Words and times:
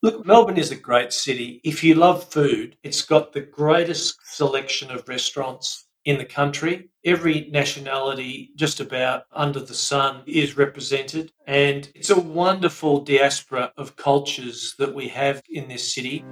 Look, 0.00 0.24
Melbourne 0.24 0.58
is 0.58 0.70
a 0.70 0.76
great 0.76 1.12
city. 1.12 1.60
If 1.64 1.82
you 1.82 1.96
love 1.96 2.30
food, 2.30 2.76
it's 2.84 3.02
got 3.02 3.32
the 3.32 3.40
greatest 3.40 4.16
selection 4.22 4.92
of 4.92 5.08
restaurants 5.08 5.88
in 6.04 6.18
the 6.18 6.24
country. 6.24 6.90
Every 7.04 7.48
nationality, 7.50 8.52
just 8.54 8.78
about 8.78 9.24
under 9.32 9.58
the 9.58 9.74
sun, 9.74 10.22
is 10.24 10.56
represented. 10.56 11.32
And 11.48 11.90
it's 11.96 12.10
a 12.10 12.20
wonderful 12.20 13.00
diaspora 13.00 13.72
of 13.76 13.96
cultures 13.96 14.76
that 14.78 14.94
we 14.94 15.08
have 15.08 15.42
in 15.50 15.66
this 15.66 15.92
city. 15.92 16.24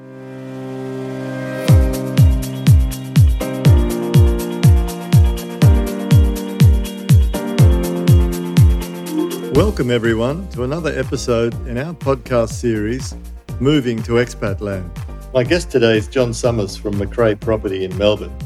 Welcome, 9.57 9.91
everyone, 9.91 10.49
to 10.51 10.63
another 10.63 10.97
episode 10.97 11.53
in 11.67 11.79
our 11.79 11.95
podcast 11.95 12.51
series, 12.51 13.17
Moving 13.59 14.03
to 14.03 14.13
Expat 14.13 14.61
Land. 14.61 14.91
My 15.33 15.43
guest 15.43 15.71
today 15.71 15.97
is 15.97 16.09
John 16.09 16.35
Sommers 16.35 16.77
from 16.79 16.93
McRae 16.97 17.41
Property 17.41 17.87
in 17.87 17.97
Melbourne. 17.97 18.37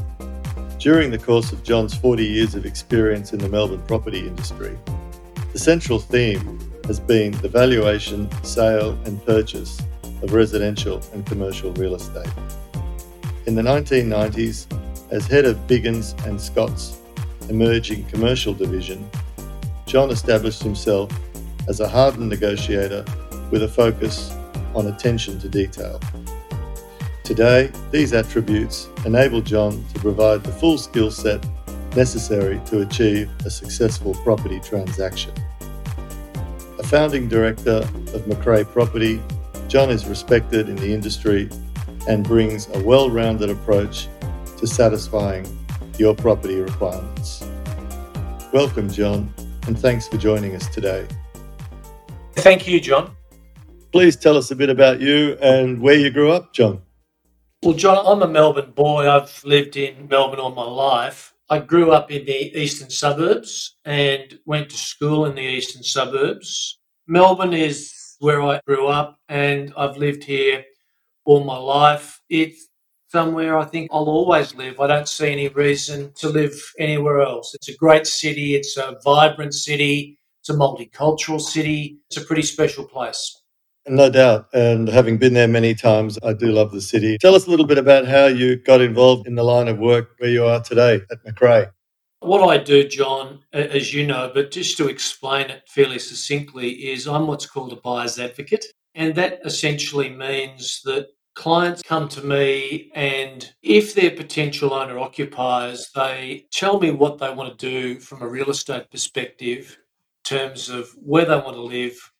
During 0.79 1.11
the 1.11 1.17
course 1.17 1.51
of 1.51 1.63
John's 1.63 1.93
40 1.93 2.23
years 2.23 2.55
of 2.55 2.65
experience 2.65 3.33
in 3.33 3.39
the 3.39 3.49
Melbourne 3.49 3.83
property 3.87 4.19
industry, 4.19 4.79
the 5.51 5.59
central 5.59 5.99
theme 5.99 6.61
has 6.85 6.97
been 6.97 7.33
the 7.33 7.49
valuation, 7.49 8.29
sale, 8.41 8.97
and 9.03 9.21
purchase 9.25 9.81
of 10.21 10.31
residential 10.31 11.01
and 11.11 11.25
commercial 11.25 11.73
real 11.73 11.95
estate. 11.95 12.31
In 13.47 13.55
the 13.55 13.61
1990s, 13.61 14.65
as 15.11 15.27
head 15.27 15.43
of 15.43 15.57
Biggins 15.67 16.13
and 16.25 16.39
Scott's 16.39 17.01
emerging 17.49 18.05
commercial 18.05 18.53
division, 18.53 19.09
John 19.85 20.09
established 20.09 20.63
himself 20.63 21.11
as 21.67 21.81
a 21.81 21.89
hardened 21.89 22.29
negotiator 22.29 23.03
with 23.51 23.63
a 23.63 23.67
focus 23.67 24.33
on 24.75 24.87
attention 24.87 25.39
to 25.39 25.49
detail. 25.49 25.99
Today, 27.23 27.71
these 27.91 28.13
attributes 28.13 28.89
enable 29.05 29.41
John 29.41 29.85
to 29.93 29.99
provide 29.99 30.43
the 30.43 30.51
full 30.51 30.77
skill 30.77 31.11
set 31.11 31.45
necessary 31.95 32.59
to 32.65 32.81
achieve 32.81 33.29
a 33.45 33.49
successful 33.49 34.13
property 34.15 34.59
transaction. 34.59 35.33
A 36.79 36.83
founding 36.83 37.27
director 37.27 37.77
of 37.77 38.25
McRae 38.25 38.65
Property, 38.65 39.21
John 39.67 39.89
is 39.89 40.05
respected 40.07 40.67
in 40.67 40.75
the 40.75 40.93
industry 40.93 41.49
and 42.07 42.23
brings 42.23 42.67
a 42.73 42.83
well 42.83 43.09
rounded 43.09 43.49
approach 43.49 44.07
to 44.57 44.67
satisfying 44.67 45.45
your 45.97 46.15
property 46.15 46.55
requirements. 46.55 47.43
Welcome, 48.51 48.89
John, 48.89 49.33
and 49.67 49.77
thanks 49.77 50.07
for 50.07 50.17
joining 50.17 50.55
us 50.55 50.67
today. 50.67 51.07
Thank 52.35 52.67
you, 52.67 52.79
John. 52.79 53.15
Please 53.91 54.15
tell 54.15 54.37
us 54.37 54.51
a 54.51 54.55
bit 54.55 54.69
about 54.69 55.01
you 55.01 55.37
and 55.41 55.81
where 55.81 55.95
you 55.95 56.09
grew 56.09 56.31
up, 56.31 56.53
John. 56.53 56.81
Well, 57.61 57.73
John, 57.73 58.05
I'm 58.07 58.21
a 58.21 58.27
Melbourne 58.27 58.71
boy. 58.71 59.09
I've 59.09 59.43
lived 59.43 59.75
in 59.75 60.07
Melbourne 60.07 60.39
all 60.39 60.55
my 60.55 60.63
life. 60.63 61.33
I 61.49 61.59
grew 61.59 61.91
up 61.91 62.09
in 62.09 62.25
the 62.25 62.57
eastern 62.57 62.89
suburbs 62.89 63.75
and 63.83 64.39
went 64.45 64.69
to 64.69 64.77
school 64.77 65.25
in 65.25 65.35
the 65.35 65.41
eastern 65.41 65.83
suburbs. 65.83 66.79
Melbourne 67.05 67.53
is 67.53 68.15
where 68.19 68.41
I 68.41 68.61
grew 68.65 68.87
up 68.87 69.19
and 69.27 69.73
I've 69.75 69.97
lived 69.97 70.23
here 70.23 70.63
all 71.25 71.43
my 71.43 71.57
life. 71.57 72.21
It's 72.29 72.69
somewhere 73.09 73.57
I 73.57 73.65
think 73.65 73.89
I'll 73.91 74.07
always 74.07 74.55
live. 74.55 74.79
I 74.79 74.87
don't 74.87 75.09
see 75.09 75.29
any 75.29 75.49
reason 75.49 76.13
to 76.19 76.29
live 76.29 76.53
anywhere 76.79 77.21
else. 77.21 77.53
It's 77.53 77.67
a 77.67 77.75
great 77.75 78.07
city, 78.07 78.55
it's 78.55 78.77
a 78.77 78.97
vibrant 79.03 79.53
city, 79.53 80.17
it's 80.39 80.49
a 80.49 80.53
multicultural 80.53 81.41
city, 81.41 81.97
it's 82.07 82.17
a 82.17 82.25
pretty 82.25 82.43
special 82.43 82.85
place. 82.85 83.40
No 83.87 84.09
doubt. 84.09 84.47
And 84.53 84.87
having 84.87 85.17
been 85.17 85.33
there 85.33 85.47
many 85.47 85.73
times, 85.73 86.19
I 86.23 86.33
do 86.33 86.51
love 86.51 86.71
the 86.71 86.81
city. 86.81 87.17
Tell 87.19 87.35
us 87.35 87.47
a 87.47 87.49
little 87.49 87.65
bit 87.65 87.77
about 87.77 88.05
how 88.05 88.27
you 88.27 88.57
got 88.57 88.81
involved 88.81 89.27
in 89.27 89.35
the 89.35 89.43
line 89.43 89.67
of 89.67 89.79
work 89.79 90.11
where 90.19 90.29
you 90.29 90.45
are 90.45 90.61
today 90.61 91.01
at 91.11 91.23
McRae. 91.25 91.71
What 92.19 92.47
I 92.47 92.59
do, 92.59 92.87
John, 92.87 93.39
as 93.51 93.93
you 93.93 94.05
know, 94.05 94.31
but 94.31 94.51
just 94.51 94.77
to 94.77 94.87
explain 94.87 95.49
it 95.49 95.63
fairly 95.67 95.97
succinctly, 95.97 96.69
is 96.69 97.07
I'm 97.07 97.25
what's 97.25 97.47
called 97.47 97.73
a 97.73 97.77
buyer's 97.77 98.19
advocate. 98.19 98.65
And 98.93 99.15
that 99.15 99.39
essentially 99.43 100.09
means 100.09 100.81
that 100.83 101.07
clients 101.33 101.81
come 101.81 102.07
to 102.09 102.21
me 102.23 102.91
and 102.93 103.51
if 103.63 103.95
they're 103.95 104.11
potential 104.11 104.73
owner 104.73 104.99
occupiers, 104.99 105.89
they 105.95 106.45
tell 106.51 106.79
me 106.79 106.91
what 106.91 107.17
they 107.17 107.33
want 107.33 107.57
to 107.57 107.69
do 107.69 107.99
from 107.99 108.21
a 108.21 108.27
real 108.27 108.49
estate 108.49 108.91
perspective 108.91 109.79
in 110.19 110.37
terms 110.37 110.69
of 110.69 110.89
where 111.01 111.25
they 111.25 111.37
want 111.37 111.55
to 111.55 111.61
live, 111.61 112.10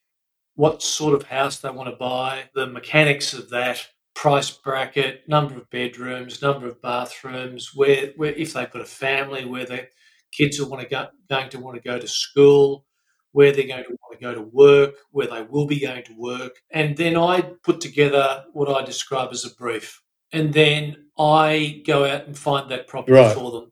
what 0.56 0.84
sort 0.84 1.13
of 1.13 1.23
house 1.23 1.59
they 1.59 1.69
want 1.69 1.89
to 1.89 1.95
buy, 1.95 2.44
the 2.53 2.67
mechanics 2.67 3.34
of 3.34 3.50
that, 3.50 3.85
price 4.13 4.51
bracket, 4.51 5.28
number 5.28 5.56
of 5.56 5.69
bedrooms, 5.69 6.41
number 6.41 6.67
of 6.67 6.81
bathrooms, 6.81 7.72
where, 7.73 8.12
where 8.17 8.34
if 8.34 8.53
they've 8.53 8.69
got 8.69 8.81
a 8.81 8.85
family, 8.85 9.45
where 9.45 9.66
their 9.66 9.88
kids 10.31 10.59
are 10.59 10.67
want 10.67 10.81
to 10.81 10.90
go, 10.90 11.07
going 11.29 11.50
to 11.50 11.59
want 11.59 11.75
to 11.75 11.81
go 11.81 11.97
to 11.97 12.07
school, 12.07 12.85
where 13.31 13.51
they're 13.51 13.67
going 13.67 13.84
to 13.84 13.97
want 14.01 14.19
to 14.19 14.19
go 14.19 14.34
to 14.34 14.41
work, 14.41 14.95
where 15.11 15.28
they 15.28 15.41
will 15.44 15.66
be 15.66 15.79
going 15.79 16.03
to 16.03 16.13
work. 16.17 16.61
And 16.72 16.95
then 16.97 17.17
I 17.17 17.41
put 17.41 17.79
together 17.81 18.44
what 18.53 18.69
I 18.69 18.84
describe 18.84 19.29
as 19.31 19.45
a 19.45 19.56
brief. 19.56 20.01
And 20.34 20.53
then 20.53 21.06
I 21.17 21.81
go 21.85 22.06
out 22.06 22.28
and 22.28 22.38
find 22.38 22.69
that 22.72 22.88
property 22.88 23.13
right. 23.13 23.35
for 23.35 23.51
them. 23.51 23.72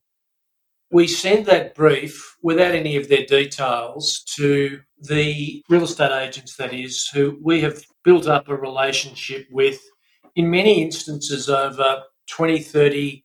We 0.92 1.08
send 1.08 1.46
that 1.46 1.76
brief 1.76 2.38
without 2.42 2.74
any 2.74 2.96
of 2.96 3.10
their 3.10 3.26
details 3.26 4.24
to 4.36 4.80
the 5.02 5.64
real 5.70 5.84
estate 5.84 6.12
agents, 6.12 6.56
that 6.56 6.74
is, 6.74 7.08
who 7.14 7.38
we 7.42 7.62
have 7.62 7.84
built 8.04 8.28
up 8.28 8.48
a 8.48 8.56
relationship 8.56 9.48
with 9.52 9.80
in 10.36 10.50
many 10.50 10.82
instances 10.82 11.50
over 11.50 12.04
20, 12.28 12.60
30 12.60 13.24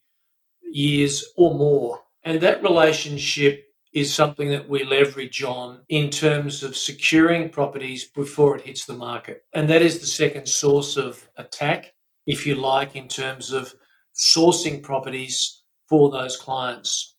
years 0.63 1.25
or 1.37 1.55
more. 1.55 2.01
And 2.25 2.41
that 2.41 2.63
relationship 2.63 3.65
is 3.95 4.13
something 4.13 4.51
that 4.51 4.69
we 4.69 4.83
leverage 4.83 5.43
on 5.43 5.81
in 5.89 6.11
terms 6.11 6.63
of 6.65 6.77
securing 6.77 7.49
properties 7.49 8.11
before 8.11 8.57
it 8.57 8.63
hits 8.63 8.85
the 8.85 8.95
market. 8.95 9.45
And 9.55 9.69
that 9.71 9.83
is 9.83 10.01
the 10.01 10.07
second 10.07 10.49
source 10.49 10.97
of 10.97 11.27
attack, 11.37 11.95
if 12.27 12.47
you 12.47 12.57
like, 12.57 12.97
in 12.97 13.07
terms 13.07 13.53
of 13.53 13.73
sourcing 14.15 14.83
properties 14.83 15.63
for 15.89 16.11
those 16.11 16.37
clients. 16.37 17.14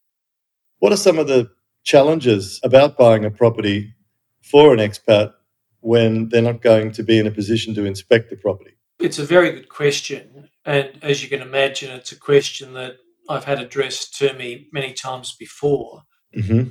What 0.79 0.91
are 0.91 0.97
some 0.97 1.19
of 1.19 1.27
the 1.27 1.49
challenges 1.83 2.59
about 2.63 2.97
buying 2.97 3.25
a 3.25 3.31
property 3.31 3.93
for 4.41 4.73
an 4.73 4.79
expat 4.79 5.33
when 5.79 6.29
they're 6.29 6.41
not 6.41 6.61
going 6.61 6.91
to 6.91 7.03
be 7.03 7.19
in 7.19 7.27
a 7.27 7.31
position 7.31 7.73
to 7.75 7.85
inspect 7.85 8.29
the 8.29 8.35
property? 8.35 8.71
It's 8.99 9.19
a 9.19 9.25
very 9.25 9.51
good 9.51 9.69
question. 9.69 10.49
And 10.65 10.97
as 11.01 11.21
you 11.21 11.29
can 11.29 11.41
imagine, 11.41 11.91
it's 11.91 12.11
a 12.11 12.19
question 12.19 12.73
that 12.73 12.97
I've 13.29 13.43
had 13.43 13.59
addressed 13.59 14.17
to 14.19 14.33
me 14.33 14.67
many 14.71 14.93
times 14.93 15.35
before. 15.37 16.03
Mm-hmm. 16.35 16.69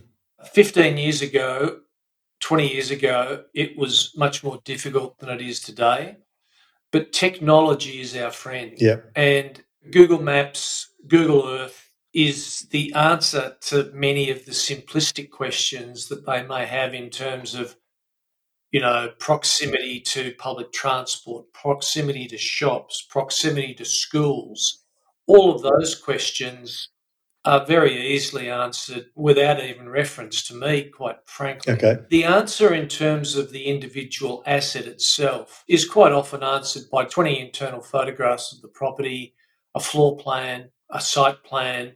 15 0.53 0.98
years 0.98 1.22
ago, 1.22 1.81
20 2.41 2.72
years 2.72 2.91
ago, 2.91 3.44
it 3.54 3.78
was 3.78 4.12
much 4.16 4.42
more 4.44 4.60
difficult 4.65 5.19
than 5.19 5.31
it 5.31 5.41
is 5.41 5.60
today. 5.60 6.16
But 6.92 7.12
technology 7.12 8.00
is 8.00 8.16
our 8.16 8.31
friend. 8.31 8.72
Yeah. 8.76 8.98
And 9.16 9.62
Google 9.91 10.21
Maps, 10.21 10.88
Google 11.09 11.48
Earth 11.48 11.84
is 12.14 12.69
the 12.70 12.92
answer 12.94 13.56
to 13.60 13.91
many 13.92 14.30
of 14.30 14.44
the 14.47 14.52
simplistic 14.52 15.30
questions 15.30 16.08
that 16.08 16.25
they 16.25 16.42
may 16.42 16.64
have 16.64 16.94
in 16.94 17.10
terms 17.10 17.54
of, 17.54 17.76
you 18.70 18.80
know, 18.80 19.10
proximity 19.19 20.00
to 20.00 20.32
public 20.38 20.72
transport, 20.72 21.53
proximity 21.53 22.26
to 22.28 22.38
shops, 22.38 23.04
proximity 23.10 23.74
to 23.74 23.84
schools. 23.84 24.84
All 25.26 25.53
of 25.54 25.62
those 25.62 25.97
questions 25.97 26.91
are 27.44 27.66
very 27.66 28.14
easily 28.14 28.48
answered 28.48 29.06
without 29.16 29.62
even 29.62 29.88
reference 29.88 30.47
to 30.47 30.54
me, 30.54 30.84
quite 30.84 31.19
frankly. 31.26 31.74
Okay. 31.74 31.97
The 32.10 32.24
answer 32.24 32.72
in 32.72 32.88
terms 32.88 33.36
of 33.36 33.50
the 33.50 33.64
individual 33.64 34.42
asset 34.47 34.86
itself 34.86 35.64
is 35.69 35.84
quite 35.88 36.12
often 36.12 36.42
answered 36.42 36.84
by 36.91 37.04
20 37.04 37.39
internal 37.41 37.83
photographs 37.83 38.53
of 38.53 38.62
the 38.62 38.68
property, 38.68 39.34
a 39.74 39.80
floor 39.80 40.16
plan, 40.16 40.71
a 40.91 41.00
site 41.00 41.42
plan, 41.42 41.92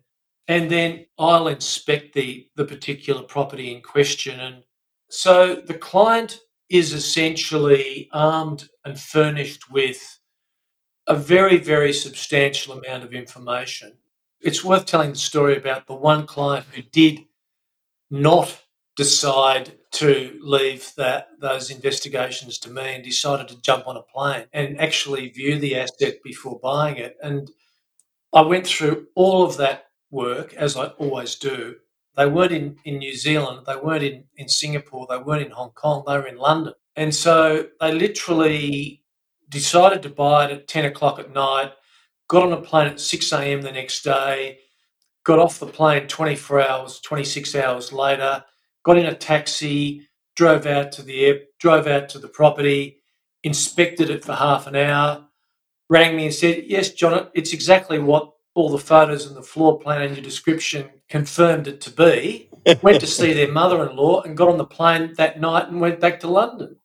and 0.48 0.70
then 0.70 1.06
I'll 1.18 1.48
inspect 1.48 2.14
the, 2.14 2.48
the 2.56 2.64
particular 2.64 3.22
property 3.22 3.72
in 3.72 3.82
question. 3.82 4.40
And 4.40 4.64
so 5.08 5.54
the 5.54 5.74
client 5.74 6.40
is 6.68 6.92
essentially 6.92 8.08
armed 8.12 8.68
and 8.84 8.98
furnished 8.98 9.70
with 9.70 10.18
a 11.06 11.14
very, 11.14 11.58
very 11.58 11.92
substantial 11.92 12.78
amount 12.78 13.04
of 13.04 13.14
information 13.14 13.92
it's 14.40 14.64
worth 14.64 14.86
telling 14.86 15.10
the 15.10 15.18
story 15.18 15.56
about 15.56 15.86
the 15.86 15.94
one 15.94 16.26
client 16.26 16.66
who 16.72 16.82
did 16.82 17.20
not 18.10 18.62
decide 18.96 19.72
to 19.90 20.38
leave 20.40 20.92
that 20.96 21.28
those 21.40 21.70
investigations 21.70 22.58
to 22.58 22.70
me 22.70 22.94
and 22.94 23.04
decided 23.04 23.48
to 23.48 23.60
jump 23.62 23.86
on 23.86 23.96
a 23.96 24.02
plane 24.02 24.46
and 24.52 24.80
actually 24.80 25.28
view 25.28 25.58
the 25.58 25.76
asset 25.76 26.16
before 26.22 26.58
buying 26.60 26.96
it. 26.96 27.16
And 27.22 27.50
I 28.32 28.42
went 28.42 28.66
through 28.66 29.06
all 29.14 29.44
of 29.44 29.56
that 29.56 29.86
work 30.10 30.55
as 30.55 30.76
I 30.76 30.87
always 30.99 31.37
do. 31.37 31.76
They 32.16 32.26
weren't 32.26 32.52
in, 32.52 32.76
in 32.84 32.99
New 32.99 33.14
Zealand, 33.14 33.64
they 33.66 33.76
weren't 33.76 34.02
in, 34.02 34.25
in 34.37 34.49
Singapore, 34.49 35.06
they 35.08 35.19
weren't 35.19 35.46
in 35.46 35.52
Hong 35.52 35.70
Kong, 35.70 36.02
they 36.06 36.19
were 36.19 36.26
in 36.26 36.37
London. 36.37 36.75
And 36.96 37.14
so 37.14 37.69
they 37.81 37.93
literally 37.93 39.02
decided 39.49 40.02
to 40.02 40.10
buy 40.10 40.46
it 40.46 40.50
at 40.50 40.69
10 40.69 40.87
o'clock 40.87 41.20
at 41.20 41.32
night, 41.32 41.72
got 42.28 42.43
on 42.43 42.52
a 42.52 42.60
plane 42.60 42.88
at 42.88 43.00
6 43.00 43.32
a.m. 43.32 43.62
the 43.62 43.70
next 43.70 44.02
day, 44.02 44.58
got 45.25 45.38
off 45.38 45.60
the 45.60 45.66
plane 45.66 46.08
24 46.08 46.69
hours, 46.69 47.00
26 47.00 47.55
hours 47.55 47.93
later, 47.93 48.44
got 48.84 48.99
in 48.99 49.06
a 49.06 49.14
taxi, 49.14 50.08
drove 50.34 50.66
out 50.66 50.90
to 50.93 51.02
the 51.02 51.25
air, 51.25 51.40
drove 51.60 51.87
out 51.87 52.08
to 52.08 52.19
the 52.19 52.28
property, 52.28 53.00
inspected 53.44 54.10
it 54.10 54.25
for 54.25 54.32
half 54.34 54.66
an 54.66 54.75
hour, 54.75 55.26
rang 55.88 56.16
me 56.16 56.26
and 56.26 56.34
said, 56.34 56.64
"Yes, 56.66 56.93
John, 56.93 57.28
it's 57.34 57.52
exactly 57.52 57.99
what 57.99 58.32
all 58.58 58.70
the 58.70 58.78
photos 58.78 59.26
and 59.26 59.37
the 59.37 59.43
floor 59.43 59.78
plan 59.78 60.02
and 60.02 60.16
your 60.16 60.25
description 60.25 60.90
confirmed 61.08 61.69
it 61.69 61.81
to 61.82 61.90
be." 61.90 62.49
went 62.82 63.00
to 63.00 63.06
see 63.06 63.32
their 63.32 63.50
mother-in-law 63.50 64.22
and 64.22 64.37
got 64.37 64.49
on 64.49 64.58
the 64.58 64.64
plane 64.64 65.14
that 65.16 65.40
night 65.40 65.69
and 65.69 65.81
went 65.81 66.00
back 66.00 66.20
to 66.20 66.28
London. 66.28 66.76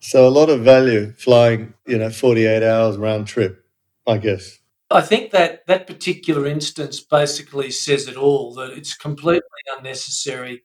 So 0.00 0.26
a 0.26 0.30
lot 0.30 0.50
of 0.50 0.60
value 0.60 1.12
flying, 1.12 1.74
you 1.86 1.98
know, 1.98 2.10
48 2.10 2.62
hours 2.62 2.96
round 2.96 3.26
trip, 3.26 3.64
I 4.06 4.18
guess. 4.18 4.58
I 4.90 5.00
think 5.00 5.30
that 5.30 5.66
that 5.66 5.86
particular 5.86 6.46
instance 6.46 7.00
basically 7.00 7.70
says 7.70 8.06
it 8.06 8.16
all 8.16 8.54
that 8.54 8.72
it's 8.72 8.94
completely 8.94 9.42
unnecessary 9.78 10.62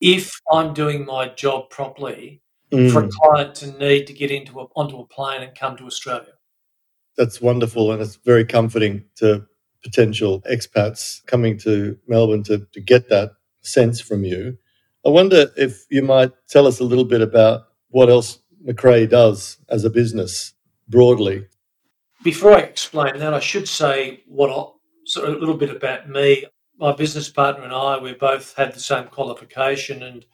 if 0.00 0.40
I'm 0.52 0.74
doing 0.74 1.06
my 1.06 1.28
job 1.28 1.70
properly 1.70 2.42
mm. 2.70 2.92
for 2.92 3.00
a 3.00 3.08
mm. 3.08 3.12
client 3.12 3.54
to 3.56 3.78
need 3.78 4.06
to 4.08 4.12
get 4.12 4.30
into 4.30 4.60
a, 4.60 4.64
onto 4.76 4.98
a 4.98 5.06
plane 5.06 5.42
and 5.42 5.58
come 5.58 5.76
to 5.78 5.86
Australia. 5.86 6.34
That's 7.16 7.40
wonderful 7.40 7.92
and 7.92 8.02
it's 8.02 8.16
very 8.16 8.44
comforting 8.44 9.04
to 9.16 9.46
potential 9.82 10.42
expats 10.50 11.24
coming 11.26 11.56
to 11.58 11.96
Melbourne 12.08 12.42
to, 12.44 12.66
to 12.72 12.80
get 12.80 13.08
that 13.08 13.32
sense 13.62 14.00
from 14.00 14.24
you. 14.24 14.58
I 15.04 15.10
wonder 15.10 15.46
if 15.56 15.84
you 15.90 16.02
might 16.02 16.32
tell 16.48 16.66
us 16.66 16.80
a 16.80 16.84
little 16.84 17.04
bit 17.04 17.20
about 17.20 17.68
what 17.90 18.10
else 18.10 18.40
McRae 18.66 19.08
does 19.08 19.58
as 19.68 19.84
a 19.84 19.90
business 19.90 20.52
broadly. 20.88 21.46
Before 22.24 22.52
I 22.52 22.60
explain 22.60 23.18
that, 23.18 23.32
I 23.32 23.40
should 23.40 23.68
say 23.68 24.24
what 24.26 24.50
I, 24.50 24.64
sort 25.06 25.28
of 25.28 25.36
a 25.36 25.38
little 25.38 25.56
bit 25.56 25.70
about 25.70 26.08
me. 26.08 26.44
My 26.78 26.92
business 26.92 27.28
partner 27.28 27.64
and 27.64 27.72
I, 27.72 27.98
we 27.98 28.14
both 28.14 28.54
had 28.56 28.74
the 28.74 28.80
same 28.80 29.04
qualification, 29.04 30.02
and 30.02 30.26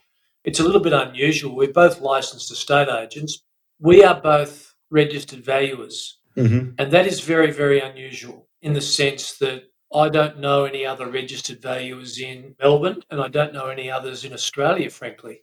it's 0.44 0.58
a 0.58 0.64
little 0.64 0.80
bit 0.80 0.92
unusual. 0.92 1.54
We're 1.54 1.72
both 1.72 2.00
licensed 2.00 2.50
estate 2.50 2.88
agents. 2.88 3.42
We 3.78 4.02
are 4.02 4.18
both 4.18 4.74
registered 4.90 5.44
valuers, 5.44 6.18
mm-hmm. 6.36 6.70
and 6.78 6.92
that 6.92 7.06
is 7.06 7.20
very, 7.20 7.50
very 7.50 7.80
unusual 7.80 8.48
in 8.62 8.72
the 8.72 8.80
sense 8.80 9.38
that 9.38 9.64
I 9.94 10.08
don't 10.08 10.38
know 10.38 10.64
any 10.64 10.86
other 10.86 11.10
registered 11.10 11.60
valuers 11.60 12.18
in 12.18 12.54
Melbourne, 12.60 13.02
and 13.10 13.20
I 13.20 13.28
don't 13.28 13.52
know 13.52 13.66
any 13.66 13.90
others 13.90 14.24
in 14.24 14.32
Australia, 14.32 14.88
frankly, 14.88 15.42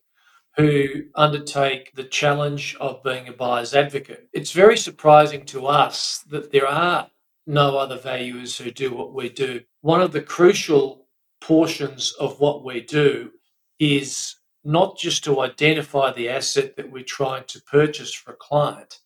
who 0.58 1.04
undertake 1.16 1.94
the 1.96 2.06
challenge 2.06 2.76
of 2.80 3.04
being 3.04 3.28
a 3.28 3.34
buyer's 3.34 3.76
advocate. 3.76 4.28
It's 4.34 4.52
very 4.52 4.78
surprising 4.78 5.46
to 5.46 5.68
us 5.68 6.24
that 6.30 6.52
there 6.52 6.68
are 6.68 7.10
no 7.46 7.78
other 7.78 7.98
valuers 7.98 8.58
who 8.58 8.72
do 8.72 8.94
what 8.94 9.14
we 9.14 9.30
do. 9.30 9.62
One 9.82 10.02
of 10.02 10.12
the 10.12 10.22
crucial 10.22 11.06
portions 11.42 12.14
of 12.20 12.40
what 12.40 12.64
we 12.64 12.82
do 12.82 13.32
is 13.80 14.36
not 14.64 14.98
just 14.98 15.24
to 15.24 15.42
identify 15.42 16.12
the 16.12 16.30
asset 16.30 16.76
that 16.76 16.92
we're 16.92 17.04
trying 17.04 17.44
to 17.48 17.62
purchase 17.64 18.14
for 18.14 18.34
a 18.34 18.38
client, 18.38 19.00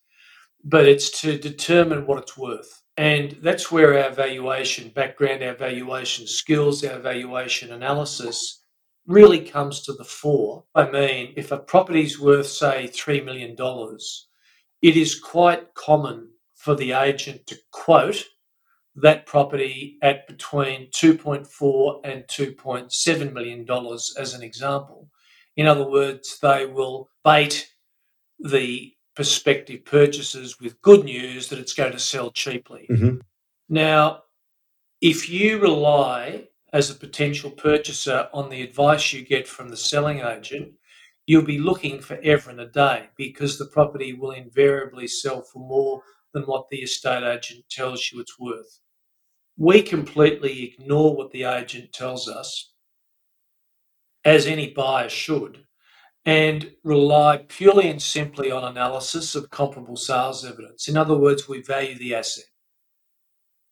but 0.64 0.88
it's 0.88 1.22
to 1.22 1.38
determine 1.38 2.06
what 2.06 2.20
it's 2.20 2.38
worth. 2.38 2.84
And 2.98 3.38
that's 3.42 3.72
where 3.72 4.04
our 4.04 4.12
valuation 4.12 4.90
background, 4.90 5.44
our 5.44 5.56
valuation 5.56 6.28
skills, 6.28 6.84
our 6.84 7.00
valuation 7.00 7.74
analysis 7.74 8.62
really 9.08 9.40
comes 9.40 9.82
to 9.82 9.94
the 9.94 10.06
fore. 10.06 10.64
I 10.76 10.90
mean, 10.90 11.34
if 11.36 11.52
a 11.52 11.58
property's 11.58 12.20
worth, 12.20 12.48
say, 12.48 12.90
$3 12.94 13.26
million, 13.26 13.56
it 14.82 14.96
is 14.96 15.20
quite 15.20 15.74
common 15.74 16.30
for 16.56 16.76
the 16.76 16.94
agent 16.94 17.46
to 17.48 17.58
quote 17.72 18.24
that 18.96 19.26
property 19.26 19.98
at 20.02 20.28
between 20.28 20.90
2.4 20.92 22.00
and 22.04 22.24
2.7 22.28 23.34
million 23.34 23.66
dollars 23.66 24.14
as 24.20 24.34
an 24.34 24.44
example. 24.44 25.10
In 25.58 25.68
other 25.68 25.90
words, 25.90 26.38
they 26.42 26.66
will 26.66 27.10
bait 27.24 27.70
the 28.40 28.93
prospective 29.16 29.86
purchasers 29.86 30.60
with 30.60 30.82
good 30.82 31.06
news 31.06 31.50
that 31.50 31.60
it's 31.60 31.74
going 31.74 31.92
to 31.92 32.00
sell 32.00 32.32
cheaply. 32.32 32.88
Mm-hmm. 32.90 33.18
Now, 33.70 34.24
if 35.02 35.30
you 35.30 35.60
rely 35.60 36.48
as 36.72 36.90
a 36.90 36.96
potential 36.96 37.52
purchaser 37.52 38.28
on 38.34 38.50
the 38.50 38.64
advice 38.64 39.14
you 39.14 39.24
get 39.24 39.48
from 39.48 39.70
the 39.70 39.78
selling 39.78 40.22
agent, 40.22 40.74
you'll 41.26 41.44
be 41.44 41.60
looking 41.60 42.00
forever 42.00 42.50
and 42.50 42.62
a 42.62 42.68
day 42.68 43.10
because 43.16 43.58
the 43.58 43.68
property 43.68 44.14
will 44.14 44.32
invariably 44.32 45.08
sell 45.08 45.42
for 45.42 45.60
more 45.60 46.02
than 46.34 46.44
what 46.44 46.68
the 46.70 46.78
estate 46.78 47.24
agent 47.24 47.64
tells 47.70 48.12
you 48.12 48.20
it's 48.20 48.40
worth. 48.40 48.80
We 49.56 49.84
completely 49.84 50.64
ignore 50.64 51.16
what 51.16 51.32
the 51.32 51.44
agent 51.44 51.94
tells 51.94 52.28
us, 52.28 52.74
as 54.26 54.48
any 54.48 54.72
buyer 54.72 55.10
should, 55.10 55.63
and 56.26 56.72
rely 56.84 57.46
purely 57.48 57.90
and 57.90 58.02
simply 58.02 58.52
on 58.52 58.64
analysis 58.64 59.36
of 59.36 59.50
comparable 59.50 59.98
sales 59.98 60.46
evidence. 60.46 60.88
In 60.88 60.96
other 60.96 61.16
words, 61.16 61.50
we 61.50 61.62
value 61.62 61.96
the 61.96 62.16
asset. 62.16 62.46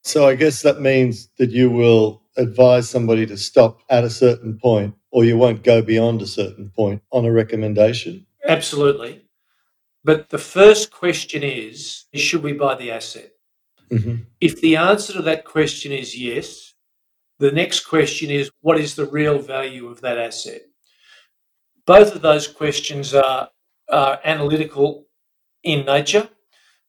So 0.03 0.27
I 0.27 0.35
guess 0.35 0.61
that 0.63 0.81
means 0.81 1.29
that 1.37 1.51
you 1.51 1.69
will 1.69 2.23
advise 2.37 2.89
somebody 2.89 3.25
to 3.27 3.37
stop 3.37 3.81
at 3.89 4.03
a 4.03 4.09
certain 4.09 4.57
point 4.57 4.95
or 5.11 5.25
you 5.25 5.37
won't 5.37 5.63
go 5.63 5.81
beyond 5.81 6.21
a 6.21 6.27
certain 6.27 6.69
point 6.69 7.01
on 7.11 7.25
a 7.25 7.31
recommendation? 7.31 8.25
Absolutely. 8.47 9.25
But 10.03 10.29
the 10.29 10.37
first 10.37 10.91
question 10.91 11.43
is 11.43 12.05
should 12.15 12.43
we 12.43 12.53
buy 12.53 12.75
the 12.75 12.91
asset? 12.91 13.31
Mm-hmm. 13.91 14.23
If 14.39 14.61
the 14.61 14.77
answer 14.77 15.13
to 15.13 15.21
that 15.23 15.45
question 15.45 15.91
is 15.91 16.17
yes, 16.17 16.73
the 17.39 17.51
next 17.51 17.81
question 17.81 18.31
is 18.31 18.49
what 18.61 18.79
is 18.79 18.95
the 18.95 19.05
real 19.05 19.37
value 19.39 19.87
of 19.87 20.01
that 20.01 20.17
asset? 20.17 20.61
Both 21.85 22.15
of 22.15 22.21
those 22.21 22.47
questions 22.47 23.13
are, 23.13 23.49
are 23.89 24.19
analytical 24.23 25.07
in 25.63 25.85
nature 25.85 26.29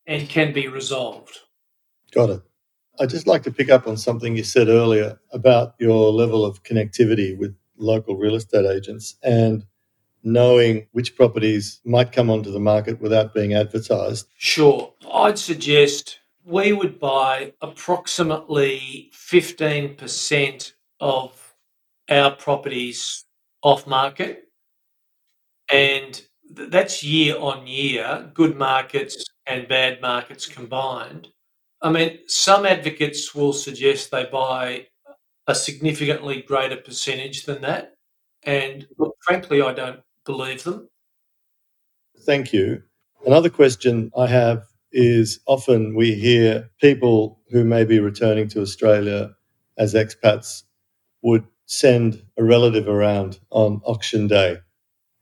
and 0.07 0.27
can 0.29 0.53
be 0.53 0.67
resolved. 0.67 1.39
Got 2.11 2.29
it. 2.29 2.41
I'd 2.99 3.09
just 3.09 3.25
like 3.27 3.43
to 3.43 3.51
pick 3.51 3.69
up 3.69 3.87
on 3.87 3.97
something 3.97 4.35
you 4.35 4.43
said 4.43 4.67
earlier 4.67 5.19
about 5.31 5.73
your 5.79 6.11
level 6.11 6.45
of 6.45 6.63
connectivity 6.63 7.37
with 7.37 7.55
local 7.77 8.17
real 8.17 8.35
estate 8.35 8.65
agents 8.65 9.15
and 9.23 9.65
knowing 10.23 10.87
which 10.91 11.15
properties 11.15 11.81
might 11.83 12.11
come 12.11 12.29
onto 12.29 12.51
the 12.51 12.59
market 12.59 13.01
without 13.01 13.33
being 13.33 13.53
advertised. 13.53 14.27
Sure. 14.37 14.93
I'd 15.11 15.39
suggest 15.39 16.19
we 16.45 16.71
would 16.71 16.99
buy 16.99 17.53
approximately 17.61 19.11
15% 19.13 20.73
of 20.99 21.55
our 22.09 22.31
properties 22.31 23.25
off 23.61 23.87
market 23.87 24.49
and 25.71 26.21
that's 26.51 27.03
year 27.03 27.37
on 27.37 27.67
year, 27.67 28.29
good 28.33 28.57
markets 28.57 29.23
and 29.45 29.67
bad 29.67 30.01
markets 30.01 30.47
combined. 30.47 31.29
I 31.81 31.91
mean, 31.91 32.19
some 32.27 32.65
advocates 32.65 33.35
will 33.35 33.53
suggest 33.53 34.11
they 34.11 34.25
buy 34.25 34.87
a 35.47 35.55
significantly 35.55 36.41
greater 36.41 36.77
percentage 36.77 37.45
than 37.45 37.61
that. 37.61 37.95
And 38.43 38.87
look, 38.97 39.15
frankly, 39.21 39.61
I 39.61 39.73
don't 39.73 39.99
believe 40.25 40.63
them. 40.63 40.89
Thank 42.19 42.53
you. 42.53 42.83
Another 43.25 43.49
question 43.49 44.11
I 44.17 44.27
have 44.27 44.63
is 44.91 45.39
often 45.45 45.95
we 45.95 46.13
hear 46.13 46.69
people 46.79 47.39
who 47.49 47.63
may 47.63 47.83
be 47.83 47.99
returning 47.99 48.47
to 48.49 48.61
Australia 48.61 49.35
as 49.77 49.93
expats 49.93 50.63
would 51.21 51.45
send 51.65 52.21
a 52.37 52.43
relative 52.43 52.87
around 52.87 53.39
on 53.49 53.81
auction 53.85 54.27
day 54.27 54.57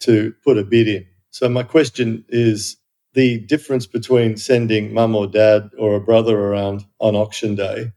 to 0.01 0.33
put 0.43 0.57
a 0.57 0.63
bid 0.63 0.87
in. 0.87 1.05
So 1.29 1.49
my 1.49 1.63
question 1.63 2.25
is 2.29 2.77
the 3.13 3.39
difference 3.39 3.85
between 3.85 4.37
sending 4.37 4.93
mum 4.93 5.15
or 5.15 5.27
dad 5.27 5.69
or 5.77 5.95
a 5.95 6.01
brother 6.01 6.37
around 6.37 6.85
on 6.99 7.15
auction 7.15 7.55
day 7.55 7.91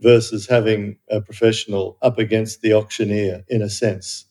versus 0.00 0.46
having 0.46 0.98
a 1.10 1.20
professional 1.20 1.96
up 2.02 2.18
against 2.18 2.60
the 2.60 2.74
auctioneer 2.74 3.44
in 3.48 3.62
a 3.62 3.70
sense. 3.70 4.26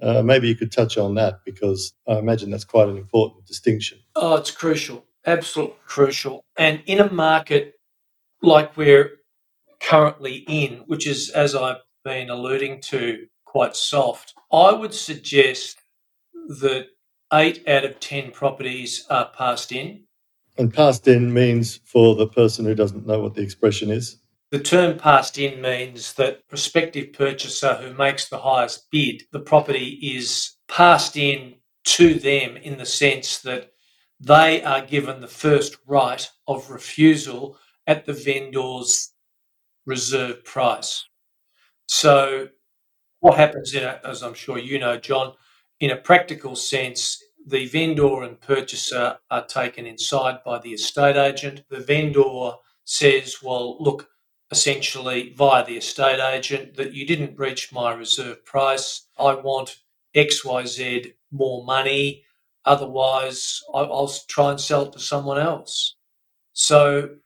Uh, 0.00 0.22
maybe 0.22 0.48
you 0.48 0.54
could 0.54 0.70
touch 0.70 0.96
on 0.96 1.14
that 1.16 1.40
because 1.44 1.92
I 2.06 2.18
imagine 2.18 2.50
that's 2.50 2.64
quite 2.64 2.88
an 2.88 2.96
important 2.96 3.46
distinction. 3.46 3.98
Oh, 4.14 4.36
it's 4.36 4.50
crucial, 4.50 5.04
absolutely 5.26 5.76
crucial. 5.86 6.44
And 6.56 6.82
in 6.86 7.00
a 7.00 7.12
market 7.12 7.74
like 8.42 8.76
we're 8.76 9.10
currently 9.80 10.44
in, 10.48 10.84
which 10.86 11.06
is, 11.06 11.30
as 11.30 11.54
I've 11.54 11.82
been 12.04 12.30
alluding 12.30 12.80
to, 12.82 13.26
quite 13.44 13.74
soft, 13.74 14.34
I 14.52 14.72
would 14.72 14.94
suggest 14.94 15.77
that 16.48 16.88
eight 17.32 17.66
out 17.68 17.84
of 17.84 18.00
10 18.00 18.32
properties 18.32 19.06
are 19.10 19.30
passed 19.36 19.72
in. 19.72 20.04
And 20.56 20.72
passed 20.72 21.06
in 21.06 21.32
means 21.32 21.80
for 21.84 22.16
the 22.16 22.26
person 22.26 22.64
who 22.64 22.74
doesn't 22.74 23.06
know 23.06 23.20
what 23.20 23.34
the 23.34 23.42
expression 23.42 23.90
is? 23.90 24.18
The 24.50 24.58
term 24.58 24.98
passed 24.98 25.38
in 25.38 25.60
means 25.60 26.14
that 26.14 26.48
prospective 26.48 27.12
purchaser 27.12 27.74
who 27.74 27.92
makes 27.92 28.28
the 28.28 28.38
highest 28.38 28.90
bid, 28.90 29.24
the 29.30 29.40
property 29.40 30.00
is 30.02 30.56
passed 30.68 31.16
in 31.16 31.54
to 31.84 32.14
them 32.14 32.56
in 32.56 32.78
the 32.78 32.86
sense 32.86 33.40
that 33.40 33.72
they 34.20 34.62
are 34.62 34.84
given 34.84 35.20
the 35.20 35.28
first 35.28 35.76
right 35.86 36.28
of 36.46 36.70
refusal 36.70 37.58
at 37.86 38.06
the 38.06 38.12
vendor's 38.12 39.12
reserve 39.86 40.44
price. 40.44 41.04
So, 41.86 42.48
what 43.20 43.36
happens 43.36 43.74
in 43.74 43.84
a, 43.84 44.00
as 44.04 44.22
I'm 44.22 44.34
sure 44.34 44.58
you 44.58 44.78
know, 44.78 44.98
John, 44.98 45.34
in 45.80 45.90
a 45.90 45.96
practical 45.96 46.56
sense, 46.56 47.22
the 47.46 47.66
vendor 47.66 48.22
and 48.22 48.40
purchaser 48.40 49.18
are 49.30 49.46
taken 49.46 49.86
inside 49.86 50.38
by 50.44 50.58
the 50.58 50.72
estate 50.74 51.16
agent. 51.16 51.62
The 51.70 51.80
vendor 51.80 52.52
says, 52.84 53.36
Well, 53.42 53.82
look, 53.82 54.08
essentially 54.50 55.32
via 55.36 55.64
the 55.64 55.76
estate 55.76 56.20
agent, 56.20 56.74
that 56.76 56.94
you 56.94 57.06
didn't 57.06 57.38
reach 57.38 57.72
my 57.72 57.92
reserve 57.92 58.44
price. 58.44 59.06
I 59.18 59.34
want 59.34 59.78
XYZ 60.14 61.12
more 61.30 61.64
money. 61.64 62.24
Otherwise, 62.64 63.62
I'll 63.72 64.12
try 64.28 64.50
and 64.50 64.60
sell 64.60 64.86
it 64.86 64.92
to 64.92 64.98
someone 64.98 65.38
else. 65.38 65.96
So, 66.52 67.16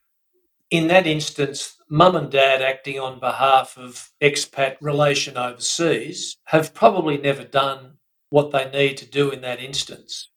in 0.70 0.86
that 0.88 1.06
instance, 1.06 1.76
mum 1.88 2.16
and 2.16 2.30
dad 2.30 2.62
acting 2.62 2.98
on 2.98 3.18
behalf 3.18 3.76
of 3.76 4.10
expat 4.22 4.76
relation 4.80 5.36
overseas 5.36 6.36
have 6.44 6.74
probably 6.74 7.18
never 7.18 7.44
done 7.44 7.98
what 8.32 8.50
they 8.50 8.70
need 8.70 8.96
to 8.96 9.04
do 9.04 9.30
in 9.30 9.42
that 9.42 9.60
instance. 9.60 10.30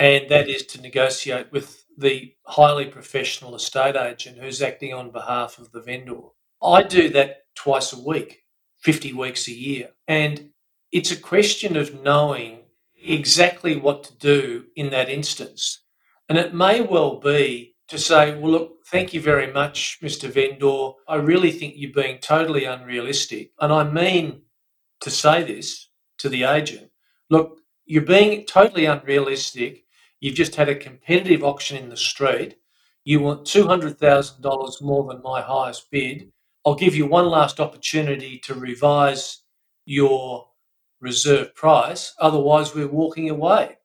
And 0.00 0.28
that 0.30 0.48
is 0.48 0.66
to 0.66 0.80
negotiate 0.80 1.52
with 1.52 1.84
the 1.96 2.34
highly 2.44 2.86
professional 2.86 3.54
estate 3.54 3.94
agent 3.94 4.38
who's 4.38 4.60
acting 4.60 4.92
on 4.92 5.12
behalf 5.12 5.56
of 5.58 5.70
the 5.70 5.80
vendor. 5.80 6.20
I 6.60 6.82
do 6.82 7.08
that 7.10 7.42
twice 7.54 7.92
a 7.92 8.00
week, 8.00 8.42
50 8.78 9.12
weeks 9.12 9.46
a 9.46 9.52
year. 9.52 9.90
And 10.08 10.50
it's 10.90 11.12
a 11.12 11.16
question 11.16 11.76
of 11.76 12.02
knowing 12.02 12.62
exactly 13.00 13.76
what 13.76 14.02
to 14.04 14.18
do 14.18 14.64
in 14.74 14.90
that 14.90 15.08
instance. 15.08 15.84
And 16.28 16.36
it 16.36 16.52
may 16.52 16.80
well 16.80 17.20
be 17.20 17.76
to 17.88 17.98
say, 17.98 18.36
well, 18.36 18.50
look, 18.50 18.72
thank 18.86 19.14
you 19.14 19.20
very 19.20 19.52
much, 19.52 19.98
Mr. 20.02 20.28
Vendor. 20.28 20.94
I 21.06 21.16
really 21.16 21.52
think 21.52 21.74
you're 21.76 21.92
being 21.92 22.18
totally 22.18 22.64
unrealistic. 22.64 23.52
And 23.60 23.72
I 23.72 23.84
mean 23.84 24.42
to 25.02 25.10
say 25.10 25.44
this 25.44 25.88
to 26.18 26.28
the 26.28 26.42
agent 26.42 26.89
look, 27.30 27.60
you're 27.86 28.02
being 28.02 28.44
totally 28.44 28.84
unrealistic. 28.84 29.84
You've 30.20 30.34
just 30.34 30.56
had 30.56 30.68
a 30.68 30.74
competitive 30.74 31.42
auction 31.42 31.76
in 31.76 31.88
the 31.88 31.96
street. 31.96 32.56
You 33.04 33.20
want 33.20 33.46
$200,000 33.46 34.82
more 34.82 35.12
than 35.12 35.22
my 35.22 35.40
highest 35.40 35.90
bid. 35.90 36.30
I'll 36.66 36.74
give 36.74 36.94
you 36.94 37.06
one 37.06 37.26
last 37.26 37.58
opportunity 37.58 38.38
to 38.40 38.54
revise 38.54 39.38
your 39.86 40.48
reserve 41.00 41.54
price. 41.54 42.14
Otherwise, 42.20 42.74
we're 42.74 42.86
walking 42.86 43.30
away. 43.30 43.78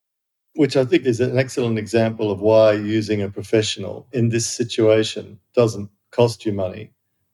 Which 0.55 0.75
I 0.75 0.83
think 0.85 1.05
is 1.05 1.21
an 1.21 1.37
excellent 1.37 1.79
example 1.79 2.31
of 2.31 2.41
why 2.41 2.73
using 2.73 3.21
a 3.21 3.29
professional 3.29 4.07
in 4.11 4.29
this 4.29 4.45
situation 4.45 5.39
doesn't 5.53 5.89
cost 6.11 6.45
you 6.45 6.53
money. 6.53 6.91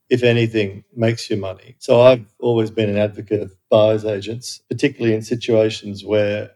If 0.08 0.22
anything, 0.22 0.84
makes 0.94 1.28
you 1.30 1.36
money. 1.36 1.76
So 1.78 2.02
I've 2.02 2.26
always 2.38 2.70
been 2.70 2.90
an 2.90 2.98
advocate 2.98 3.50
buyer's 3.72 4.06
agents, 4.06 4.62
particularly 4.70 5.16
in 5.16 5.22
situations 5.22 6.04
where 6.04 6.52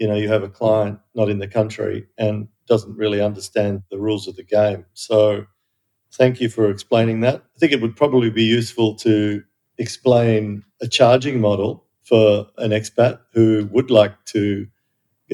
you 0.00 0.08
know 0.08 0.16
you 0.16 0.28
have 0.28 0.44
a 0.44 0.50
client 0.50 1.00
not 1.14 1.30
in 1.30 1.40
the 1.40 1.48
country 1.48 2.06
and 2.18 2.48
doesn't 2.68 2.96
really 2.98 3.22
understand 3.22 3.82
the 3.90 3.98
rules 4.00 4.28
of 4.28 4.36
the 4.36 4.44
game. 4.44 4.86
So 4.94 5.46
thank 6.14 6.40
you 6.40 6.48
for 6.50 6.70
explaining 6.70 7.20
that. 7.22 7.42
I 7.56 7.58
think 7.60 7.72
it 7.72 7.82
would 7.82 7.96
probably 7.96 8.30
be 8.30 8.44
useful 8.44 8.96
to 8.96 9.42
explain 9.78 10.64
a 10.82 10.88
charging 10.88 11.40
model 11.40 11.84
for 12.04 12.46
an 12.58 12.72
expat 12.72 13.20
who 13.34 13.68
would 13.72 13.90
like 13.90 14.14
to 14.26 14.66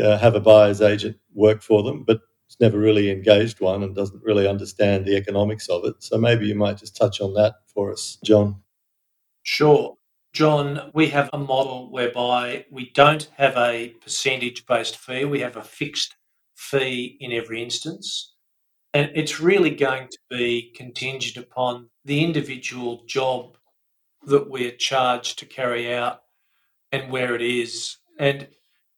uh, 0.03 0.19
have 0.19 0.35
a 0.35 0.41
buyer's 0.41 0.81
agent 0.83 1.17
work 1.35 1.63
for 1.63 1.83
them, 1.83 2.05
but 2.05 2.21
has 2.49 2.59
never 2.61 2.79
really 2.79 3.11
engaged 3.11 3.61
one 3.61 3.83
and 3.83 3.95
doesn't 3.95 4.23
really 4.25 4.49
understand 4.49 5.07
the 5.07 5.17
economics 5.17 5.69
of 5.69 5.85
it. 5.85 5.97
So 6.01 6.19
maybe 6.19 6.47
you 6.47 6.55
might 6.55 6.79
just 6.79 6.97
touch 6.97 7.21
on 7.21 7.35
that 7.35 7.55
for 7.75 7.93
us, 7.93 8.19
John. 8.25 8.63
Sure. 9.43 9.97
John, 10.33 10.93
we 10.95 11.09
have 11.09 11.29
a 11.33 11.39
model 11.39 11.91
whereby 11.91 12.65
we 12.71 12.91
don't 12.91 13.29
have 13.37 13.57
a 13.57 13.95
percentage 14.01 14.65
based 14.65 14.97
fee, 14.97 15.25
we 15.25 15.41
have 15.41 15.57
a 15.57 15.63
fixed 15.63 16.17
fee 16.55 17.17
in 17.21 17.33
every 17.33 17.63
instance. 17.63 18.35
And 18.95 19.11
it's 19.15 19.41
really 19.41 19.71
going 19.71 20.09
to 20.09 20.19
be 20.31 20.73
contingent 20.77 21.37
upon 21.37 21.91
the 22.05 22.23
individual 22.25 23.03
job 23.07 23.57
that 24.27 24.49
we're 24.49 24.73
charged 24.73 25.39
to 25.41 25.47
carry 25.47 25.93
out 25.93 26.23
and 26.93 27.11
where 27.11 27.35
it 27.35 27.43
is. 27.43 27.97
And 28.19 28.49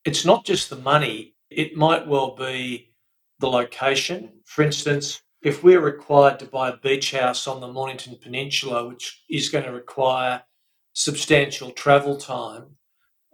it's 0.04 0.24
not 0.24 0.44
just 0.44 0.68
the 0.68 0.76
money, 0.76 1.34
it 1.50 1.76
might 1.76 2.06
well 2.06 2.34
be 2.34 2.92
the 3.38 3.48
location. 3.48 4.32
For 4.44 4.62
instance, 4.62 5.22
if 5.42 5.64
we're 5.64 5.80
required 5.80 6.38
to 6.40 6.46
buy 6.46 6.70
a 6.70 6.76
beach 6.76 7.12
house 7.12 7.46
on 7.46 7.60
the 7.60 7.72
Mornington 7.72 8.16
Peninsula, 8.20 8.86
which 8.86 9.22
is 9.30 9.48
going 9.48 9.64
to 9.64 9.72
require 9.72 10.42
substantial 10.92 11.70
travel 11.70 12.16
time. 12.16 12.76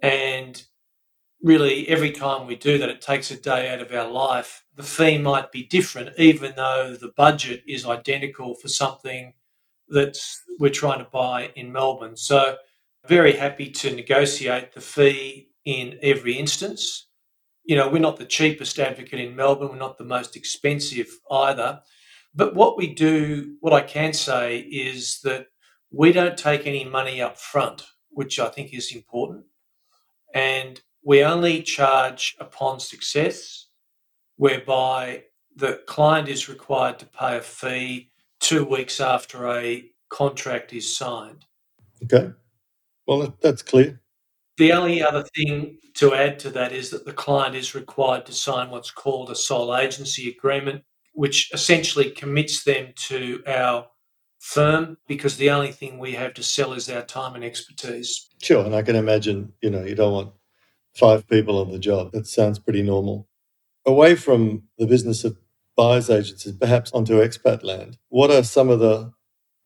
And 0.02 0.62
really, 1.42 1.88
every 1.88 2.12
time 2.12 2.46
we 2.46 2.56
do 2.56 2.78
that, 2.78 2.88
it 2.88 3.00
takes 3.00 3.30
a 3.30 3.40
day 3.40 3.72
out 3.72 3.80
of 3.80 3.92
our 3.92 4.10
life. 4.10 4.64
The 4.76 4.82
fee 4.82 5.18
might 5.18 5.52
be 5.52 5.64
different, 5.64 6.18
even 6.18 6.54
though 6.56 6.96
the 7.00 7.12
budget 7.16 7.62
is 7.66 7.86
identical 7.86 8.54
for 8.54 8.68
something 8.68 9.34
that 9.88 10.18
we're 10.58 10.70
trying 10.70 10.98
to 10.98 11.10
buy 11.10 11.50
in 11.56 11.72
Melbourne. 11.72 12.16
So, 12.16 12.56
very 13.06 13.32
happy 13.32 13.70
to 13.70 13.94
negotiate 13.94 14.72
the 14.72 14.80
fee 14.80 15.48
in 15.64 15.98
every 16.02 16.34
instance. 16.34 17.06
You 17.64 17.76
know, 17.76 17.88
we're 17.88 18.00
not 18.00 18.18
the 18.18 18.26
cheapest 18.26 18.78
advocate 18.78 19.20
in 19.20 19.36
Melbourne, 19.36 19.68
we're 19.70 19.76
not 19.76 19.98
the 19.98 20.04
most 20.04 20.36
expensive 20.36 21.08
either. 21.30 21.80
But 22.34 22.54
what 22.54 22.76
we 22.76 22.94
do, 22.94 23.56
what 23.60 23.72
I 23.72 23.80
can 23.80 24.12
say 24.12 24.58
is 24.58 25.20
that 25.22 25.46
we 25.90 26.12
don't 26.12 26.36
take 26.36 26.66
any 26.66 26.84
money 26.84 27.20
up 27.20 27.38
front, 27.38 27.84
which 28.10 28.38
I 28.38 28.48
think 28.48 28.74
is 28.74 28.94
important. 28.94 29.44
And 30.34 30.80
we 31.02 31.22
only 31.22 31.62
charge 31.62 32.36
upon 32.38 32.80
success, 32.80 33.66
whereby 34.36 35.24
the 35.56 35.80
client 35.86 36.28
is 36.28 36.48
required 36.48 36.98
to 36.98 37.06
pay 37.06 37.38
a 37.38 37.40
fee 37.40 38.10
two 38.40 38.64
weeks 38.64 39.00
after 39.00 39.48
a 39.48 39.90
contract 40.10 40.72
is 40.72 40.96
signed. 40.96 41.44
Okay. 42.04 42.30
Well, 43.06 43.36
that's 43.40 43.62
clear. 43.62 44.00
The 44.58 44.72
only 44.72 45.02
other 45.02 45.24
thing 45.34 45.78
to 45.94 46.14
add 46.14 46.38
to 46.40 46.50
that 46.50 46.72
is 46.72 46.90
that 46.90 47.04
the 47.04 47.12
client 47.12 47.54
is 47.54 47.74
required 47.74 48.26
to 48.26 48.32
sign 48.32 48.70
what's 48.70 48.90
called 48.90 49.30
a 49.30 49.34
sole 49.34 49.76
agency 49.76 50.28
agreement, 50.28 50.82
which 51.12 51.50
essentially 51.52 52.10
commits 52.10 52.64
them 52.64 52.92
to 53.08 53.42
our 53.46 53.86
firm 54.38 54.96
because 55.06 55.36
the 55.36 55.50
only 55.50 55.72
thing 55.72 55.98
we 55.98 56.12
have 56.12 56.34
to 56.34 56.42
sell 56.42 56.72
is 56.72 56.88
our 56.88 57.02
time 57.02 57.34
and 57.34 57.44
expertise. 57.44 58.28
Sure, 58.40 58.64
and 58.64 58.74
I 58.74 58.82
can 58.82 58.96
imagine, 58.96 59.52
you 59.62 59.70
know, 59.70 59.84
you 59.84 59.94
don't 59.94 60.12
want 60.12 60.32
five 60.94 61.28
people 61.28 61.58
on 61.58 61.70
the 61.70 61.78
job. 61.78 62.12
That 62.12 62.26
sounds 62.26 62.58
pretty 62.58 62.82
normal. 62.82 63.28
Away 63.86 64.16
from 64.16 64.64
the 64.78 64.86
business 64.86 65.24
of 65.24 65.36
buyers 65.76 66.10
agencies, 66.10 66.52
perhaps 66.52 66.92
onto 66.92 67.14
expat 67.14 67.62
land, 67.62 67.98
what 68.08 68.30
are 68.30 68.42
some 68.42 68.68
of 68.68 68.80
the 68.80 69.12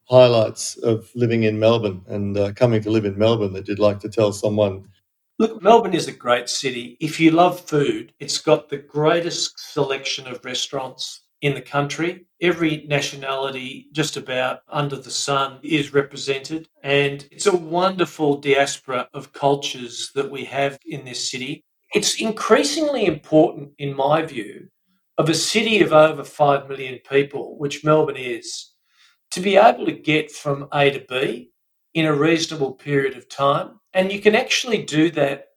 highlights 0.09 0.77
of 0.79 1.11
living 1.15 1.43
in 1.43 1.59
Melbourne 1.59 2.03
and 2.07 2.37
uh, 2.37 2.53
coming 2.53 2.83
to 2.83 2.91
live 2.91 3.05
in 3.05 3.19
Melbourne 3.19 3.53
that 3.55 3.69
you'd 3.69 3.79
like 3.79 4.01
to 4.01 4.09
tell 4.09 4.33
someone? 4.33 4.87
Look, 5.39 5.63
Melbourne 5.63 5.95
is 5.95 6.09
a 6.09 6.13
great 6.13 6.49
city. 6.49 6.97
If 7.01 7.19
you 7.19 7.31
love 7.31 7.61
food, 7.61 8.13
it's 8.21 8.39
got 8.39 8.69
the 8.69 8.77
greatest 8.77 9.59
selection 9.73 10.27
of 10.27 10.45
restaurants 10.45 11.22
in 11.43 11.55
the 11.55 11.61
country. 11.61 12.25
Every 12.41 12.87
nationality, 12.89 13.89
just 13.93 14.17
about 14.17 14.61
under 14.69 14.97
the 14.97 15.11
sun, 15.11 15.59
is 15.63 15.93
represented. 15.93 16.69
And 16.83 17.27
it's 17.31 17.47
a 17.47 17.57
wonderful 17.57 18.39
diaspora 18.39 19.09
of 19.13 19.33
cultures 19.33 20.11
that 20.15 20.31
we 20.31 20.45
have 20.47 20.79
in 20.87 21.05
this 21.05 21.31
city. 21.31 21.65
It's 21.95 22.21
increasingly 22.21 23.05
important, 23.05 23.73
in 23.79 23.95
my 23.95 24.23
view, 24.23 24.69
of 25.19 25.29
a 25.29 25.35
city 25.35 25.83
of 25.83 25.93
over 25.93 26.25
5 26.25 26.69
million 26.69 26.99
people, 27.09 27.59
which 27.59 27.85
Melbourne 27.85 28.17
is, 28.17 28.73
to 29.33 29.41
be 29.41 29.57
able 29.57 29.85
to 29.87 29.93
get 29.93 30.31
from 30.31 30.69
A 30.73 30.91
to 30.91 31.05
B 31.09 31.51
in 31.93 32.07
a 32.07 32.15
reasonable 32.15 32.73
period 32.73 33.17
of 33.17 33.29
time. 33.29 33.81
And 33.93 34.11
you 34.11 34.21
can 34.21 34.35
actually 34.35 34.83
do 34.85 35.11
that 35.11 35.49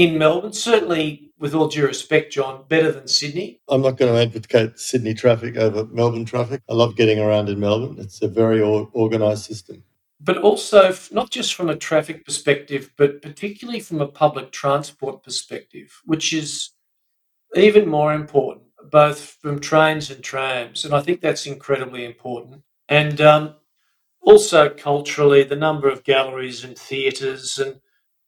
in 0.00 0.16
Melbourne, 0.16 0.54
certainly 0.54 1.30
with 1.38 1.54
all 1.54 1.68
due 1.68 1.86
respect, 1.86 2.32
John, 2.32 2.64
better 2.68 2.90
than 2.90 3.06
Sydney. 3.06 3.60
I'm 3.68 3.82
not 3.82 3.98
going 3.98 4.10
to 4.10 4.18
advocate 4.18 4.78
Sydney 4.78 5.12
traffic 5.12 5.58
over 5.58 5.84
Melbourne 5.84 6.24
traffic. 6.24 6.62
I 6.70 6.72
love 6.72 6.96
getting 6.96 7.18
around 7.18 7.50
in 7.50 7.60
Melbourne. 7.60 7.98
It's 7.98 8.22
a 8.22 8.28
very 8.28 8.62
organised 8.62 9.44
system. 9.44 9.84
But 10.18 10.38
also, 10.38 10.94
not 11.12 11.30
just 11.30 11.52
from 11.52 11.68
a 11.68 11.76
traffic 11.76 12.24
perspective, 12.24 12.90
but 12.96 13.20
particularly 13.20 13.80
from 13.80 14.00
a 14.00 14.08
public 14.08 14.52
transport 14.52 15.22
perspective, 15.22 16.00
which 16.06 16.32
is 16.32 16.70
even 17.54 17.86
more 17.86 18.14
important, 18.14 18.68
both 18.90 19.36
from 19.42 19.60
trains 19.60 20.10
and 20.10 20.24
trams. 20.24 20.86
And 20.86 20.94
I 20.94 21.02
think 21.02 21.20
that's 21.20 21.44
incredibly 21.44 22.06
important. 22.06 22.62
And 22.88 23.20
um, 23.20 23.54
also 24.22 24.70
culturally, 24.70 25.42
the 25.42 25.56
number 25.56 25.90
of 25.90 26.04
galleries 26.04 26.64
and 26.64 26.78
theatres 26.78 27.58
and 27.58 27.80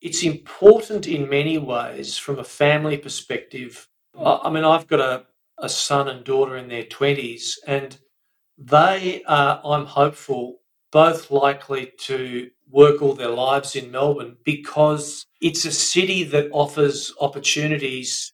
it's 0.03 0.23
important 0.23 1.07
in 1.07 1.29
many 1.29 1.57
ways 1.57 2.17
from 2.17 2.37
a 2.37 2.43
family 2.43 2.97
perspective. 2.97 3.87
I 4.19 4.49
mean, 4.49 4.65
I've 4.65 4.85
got 4.85 4.99
a, 4.99 5.25
a 5.57 5.69
son 5.69 6.09
and 6.09 6.25
daughter 6.25 6.57
in 6.57 6.67
their 6.67 6.83
20s, 6.83 7.53
and 7.65 7.97
they 8.57 9.23
are, 9.23 9.61
I'm 9.63 9.85
hopeful, 9.85 10.59
both 10.91 11.31
likely 11.31 11.93
to 11.99 12.49
work 12.69 13.01
all 13.01 13.13
their 13.13 13.29
lives 13.29 13.77
in 13.77 13.91
Melbourne 13.91 14.35
because 14.43 15.25
it's 15.39 15.63
a 15.63 15.71
city 15.71 16.25
that 16.25 16.49
offers 16.51 17.13
opportunities 17.21 18.33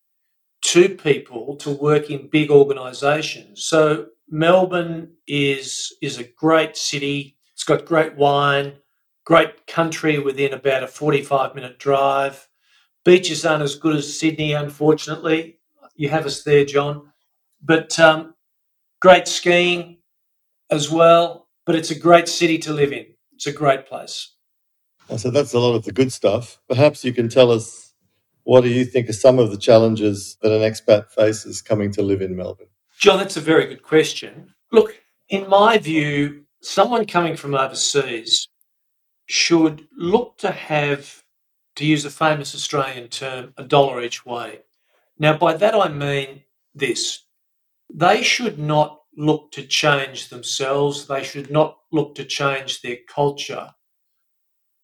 to 0.62 0.90
people 0.90 1.56
to 1.58 1.70
work 1.70 2.10
in 2.10 2.30
big 2.30 2.50
organisations. 2.50 3.66
So 3.66 4.08
Melbourne 4.28 5.12
is 5.28 5.96
is 6.02 6.18
a 6.18 6.24
great 6.24 6.76
city. 6.76 7.38
It's 7.54 7.64
got 7.64 7.86
great 7.86 8.16
wine, 8.16 8.74
great 9.29 9.67
country 9.67 10.17
within 10.17 10.53
about 10.53 10.81
a 10.81 10.88
45 10.88 11.53
minute 11.53 11.77
drive. 11.77 12.50
Beaches 13.05 13.45
aren't 13.45 13.62
as 13.62 13.75
good 13.75 13.95
as 13.95 14.19
Sydney, 14.19 14.53
unfortunately. 14.53 15.59
You 15.95 16.09
have 16.09 16.25
us 16.25 16.41
there, 16.41 16.65
John. 16.65 17.12
But 17.62 18.00
um, 18.00 18.33
great 19.00 19.27
skiing 19.27 19.98
as 20.71 20.89
well. 20.89 21.48
But 21.67 21.75
it's 21.75 21.91
a 21.91 22.00
great 22.00 22.27
city 22.27 22.57
to 22.57 22.74
live 22.74 22.91
in. 22.91 23.05
It's 23.33 23.45
a 23.45 23.51
great 23.51 23.86
place. 23.86 24.33
So 25.15 25.29
that's 25.29 25.53
a 25.53 25.59
lot 25.59 25.75
of 25.75 25.86
the 25.86 25.91
good 25.91 26.12
stuff. 26.12 26.59
Perhaps 26.67 27.05
you 27.05 27.13
can 27.13 27.29
tell 27.29 27.51
us 27.51 27.93
what 28.45 28.62
do 28.62 28.69
you 28.69 28.83
think 28.83 29.09
are 29.09 29.13
some 29.13 29.38
of 29.38 29.51
the 29.51 29.57
challenges 29.57 30.38
that 30.41 30.51
an 30.51 30.62
expat 30.62 31.12
faces 31.12 31.62
coming 31.62 31.91
to 31.91 32.01
live 32.01 32.24
in 32.24 32.36
Melbourne? 32.36 32.65
John, 32.98 33.19
that's 33.19 33.38
a 33.38 33.41
very 33.41 33.67
good 33.67 33.83
question. 33.83 34.55
Look, 34.71 35.00
in 35.29 35.48
my 35.48 35.77
view, 35.77 36.45
someone 36.62 37.05
coming 37.05 37.36
from 37.36 37.53
overseas 37.53 38.50
should 39.29 39.88
look 39.95 40.39
to 40.39 40.50
have, 40.50 41.24
to 41.75 41.86
use 41.86 42.03
a 42.03 42.09
famous 42.09 42.55
Australian 42.55 43.07
term, 43.09 43.53
a 43.57 43.63
dollar 43.63 44.01
each 44.01 44.25
way. 44.25 44.62
Now, 45.19 45.38
by 45.38 45.53
that 45.53 45.75
I 45.75 45.88
mean 45.88 46.43
this 46.74 47.25
they 47.93 48.24
should 48.24 48.59
not 48.59 49.01
look 49.17 49.51
to 49.51 49.65
change 49.65 50.29
themselves, 50.29 51.07
they 51.07 51.24
should 51.24 51.51
not 51.51 51.77
look 51.91 52.15
to 52.15 52.25
change 52.25 52.81
their 52.81 52.98
culture 53.07 53.69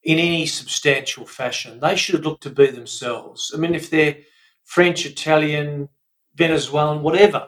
in 0.04 0.20
any 0.20 0.46
substantial 0.46 1.26
fashion. 1.26 1.80
They 1.80 1.96
should 1.96 2.26
look 2.26 2.42
to 2.42 2.50
be 2.50 2.68
themselves. 2.68 3.52
I 3.54 3.58
mean, 3.58 3.74
if 3.74 3.90
they're 3.90 4.18
French, 4.64 5.06
Italian, 5.06 5.90
Venezuelan, 6.36 7.02
whatever, 7.02 7.48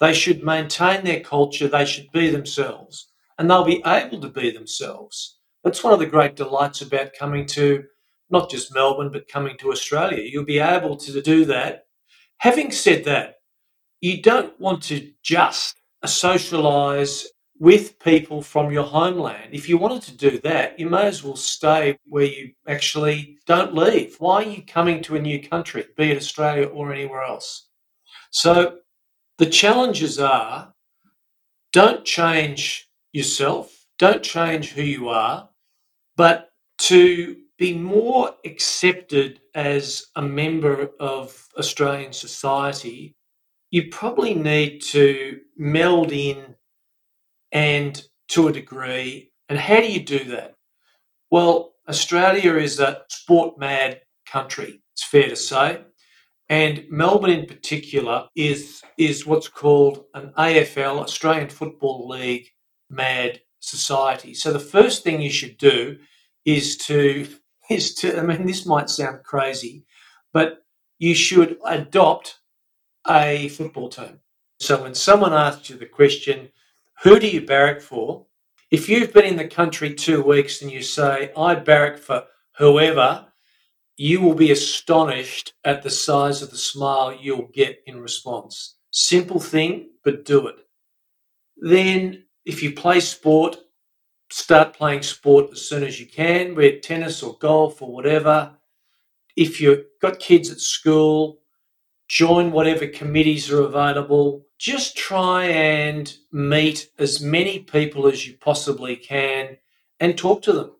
they 0.00 0.12
should 0.12 0.42
maintain 0.42 1.04
their 1.04 1.20
culture, 1.20 1.68
they 1.68 1.86
should 1.86 2.10
be 2.12 2.28
themselves, 2.28 3.08
and 3.38 3.48
they'll 3.48 3.64
be 3.64 3.82
able 3.86 4.20
to 4.20 4.28
be 4.28 4.50
themselves. 4.50 5.38
That's 5.64 5.82
one 5.82 5.94
of 5.94 5.98
the 5.98 6.06
great 6.06 6.36
delights 6.36 6.82
about 6.82 7.14
coming 7.18 7.46
to 7.46 7.84
not 8.30 8.50
just 8.50 8.74
Melbourne, 8.74 9.10
but 9.10 9.28
coming 9.28 9.56
to 9.58 9.72
Australia. 9.72 10.22
You'll 10.22 10.44
be 10.44 10.58
able 10.58 10.96
to 10.98 11.22
do 11.22 11.46
that. 11.46 11.86
Having 12.38 12.72
said 12.72 13.04
that, 13.04 13.36
you 14.00 14.20
don't 14.20 14.58
want 14.60 14.82
to 14.84 15.10
just 15.22 15.76
socialize 16.04 17.26
with 17.58 17.98
people 17.98 18.42
from 18.42 18.70
your 18.70 18.84
homeland. 18.84 19.54
If 19.54 19.68
you 19.68 19.78
wanted 19.78 20.02
to 20.02 20.16
do 20.30 20.38
that, 20.40 20.78
you 20.78 20.90
may 20.90 21.06
as 21.06 21.22
well 21.24 21.36
stay 21.36 21.96
where 22.04 22.24
you 22.24 22.52
actually 22.68 23.38
don't 23.46 23.74
leave. 23.74 24.16
Why 24.18 24.44
are 24.44 24.48
you 24.48 24.62
coming 24.66 25.02
to 25.04 25.16
a 25.16 25.22
new 25.22 25.40
country, 25.40 25.86
be 25.96 26.10
it 26.10 26.18
Australia 26.18 26.66
or 26.66 26.92
anywhere 26.92 27.22
else? 27.22 27.68
So 28.30 28.78
the 29.38 29.46
challenges 29.46 30.18
are 30.18 30.74
don't 31.72 32.04
change 32.04 32.90
yourself, 33.12 33.86
don't 33.98 34.22
change 34.22 34.72
who 34.72 34.82
you 34.82 35.08
are, 35.08 35.48
but 36.16 36.50
to 36.78 37.36
be 37.58 37.76
more 37.76 38.34
accepted 38.44 39.40
as 39.54 40.06
a 40.16 40.22
member 40.22 40.90
of 40.98 41.48
Australian 41.58 42.12
society, 42.12 43.14
you 43.70 43.88
probably 43.90 44.34
need 44.34 44.80
to 44.80 45.40
meld 45.56 46.12
in 46.12 46.54
and 47.52 48.02
to 48.28 48.48
a 48.48 48.52
degree. 48.52 49.32
And 49.48 49.58
how 49.58 49.80
do 49.80 49.90
you 49.90 50.00
do 50.00 50.24
that? 50.24 50.54
Well, 51.30 51.74
Australia 51.88 52.54
is 52.54 52.80
a 52.80 53.02
sport 53.08 53.58
mad 53.58 54.00
country, 54.26 54.82
it's 54.92 55.04
fair 55.04 55.28
to 55.28 55.36
say. 55.36 55.80
And 56.48 56.84
Melbourne, 56.90 57.30
in 57.30 57.46
particular, 57.46 58.28
is 58.36 58.82
is 58.98 59.26
what's 59.26 59.48
called 59.48 60.04
an 60.14 60.32
AFL, 60.36 61.00
Australian 61.00 61.48
Football 61.48 62.08
League, 62.08 62.48
mad 62.90 63.40
society. 63.64 64.34
So 64.34 64.52
the 64.52 64.58
first 64.58 65.02
thing 65.02 65.20
you 65.20 65.30
should 65.30 65.58
do 65.58 65.98
is 66.44 66.76
to 66.78 67.26
is 67.70 67.94
to. 67.96 68.18
I 68.18 68.22
mean, 68.22 68.46
this 68.46 68.66
might 68.66 68.90
sound 68.90 69.24
crazy, 69.24 69.84
but 70.32 70.64
you 70.98 71.14
should 71.14 71.58
adopt 71.64 72.38
a 73.08 73.48
football 73.48 73.88
team. 73.88 74.20
So 74.60 74.82
when 74.82 74.94
someone 74.94 75.32
asks 75.32 75.70
you 75.70 75.76
the 75.76 75.86
question, 75.86 76.50
"Who 77.02 77.18
do 77.18 77.28
you 77.28 77.44
barrack 77.46 77.80
for?" 77.80 78.26
If 78.70 78.88
you've 78.88 79.12
been 79.12 79.24
in 79.26 79.36
the 79.36 79.48
country 79.48 79.94
two 79.94 80.22
weeks 80.22 80.62
and 80.62 80.70
you 80.70 80.82
say, 80.82 81.32
"I 81.36 81.54
barrack 81.54 81.98
for 81.98 82.26
whoever," 82.58 83.26
you 83.96 84.20
will 84.20 84.34
be 84.34 84.50
astonished 84.50 85.54
at 85.64 85.82
the 85.82 85.90
size 85.90 86.42
of 86.42 86.50
the 86.50 86.56
smile 86.56 87.16
you'll 87.20 87.48
get 87.52 87.82
in 87.86 88.00
response. 88.00 88.76
Simple 88.90 89.40
thing, 89.40 89.90
but 90.02 90.24
do 90.24 90.46
it. 90.48 90.56
Then, 91.56 92.23
if 92.44 92.62
you 92.62 92.72
play 92.72 93.00
sport, 93.00 93.56
start 94.30 94.74
playing 94.74 95.02
sport 95.02 95.50
as 95.52 95.68
soon 95.68 95.82
as 95.82 96.00
you 96.00 96.06
can, 96.06 96.54
be 96.54 96.66
it 96.66 96.82
tennis 96.82 97.22
or 97.22 97.38
golf 97.38 97.80
or 97.82 97.92
whatever. 97.92 98.56
If 99.36 99.60
you've 99.60 99.84
got 100.00 100.18
kids 100.18 100.50
at 100.50 100.60
school, 100.60 101.38
join 102.08 102.52
whatever 102.52 102.86
committees 102.86 103.50
are 103.50 103.62
available. 103.62 104.46
Just 104.58 104.96
try 104.96 105.46
and 105.46 106.12
meet 106.32 106.90
as 106.98 107.20
many 107.20 107.60
people 107.60 108.06
as 108.06 108.26
you 108.26 108.34
possibly 108.38 108.96
can 108.96 109.56
and 110.00 110.16
talk 110.16 110.42
to 110.42 110.52
them. 110.52 110.72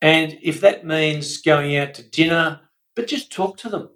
And 0.00 0.38
if 0.42 0.60
that 0.60 0.86
means 0.86 1.38
going 1.42 1.76
out 1.76 1.94
to 1.94 2.02
dinner, 2.02 2.60
but 2.94 3.08
just 3.08 3.32
talk 3.32 3.56
to 3.58 3.68
them. 3.68 3.90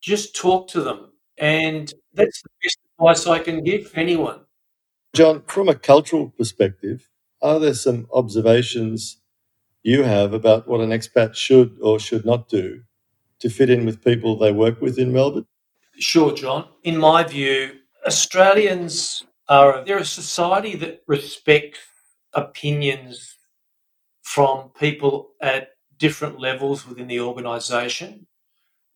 Just 0.00 0.36
talk 0.36 0.68
to 0.68 0.80
them. 0.80 1.12
And 1.38 1.92
that's 2.14 2.42
the 2.42 2.48
best 2.62 2.78
advice 2.98 3.26
I 3.26 3.38
can 3.40 3.64
give 3.64 3.92
anyone. 3.94 4.40
John, 5.12 5.42
from 5.46 5.68
a 5.68 5.74
cultural 5.74 6.30
perspective, 6.30 7.08
are 7.42 7.58
there 7.58 7.74
some 7.74 8.06
observations 8.12 9.20
you 9.82 10.04
have 10.04 10.32
about 10.32 10.68
what 10.68 10.80
an 10.80 10.90
expat 10.90 11.34
should 11.34 11.78
or 11.82 11.98
should 11.98 12.24
not 12.24 12.48
do 12.48 12.82
to 13.40 13.48
fit 13.48 13.70
in 13.70 13.84
with 13.86 14.04
people 14.04 14.38
they 14.38 14.52
work 14.52 14.80
with 14.80 14.98
in 14.98 15.12
Melbourne? 15.12 15.46
Sure, 15.98 16.34
John. 16.34 16.68
In 16.84 16.96
my 16.96 17.24
view, 17.24 17.72
Australians 18.06 19.24
are 19.48 19.84
they're 19.84 19.98
a 19.98 20.04
society 20.04 20.76
that 20.76 21.02
respects 21.06 21.80
opinions 22.32 23.36
from 24.22 24.70
people 24.78 25.30
at 25.40 25.70
different 25.98 26.38
levels 26.38 26.86
within 26.86 27.08
the 27.08 27.20
organisation. 27.20 28.26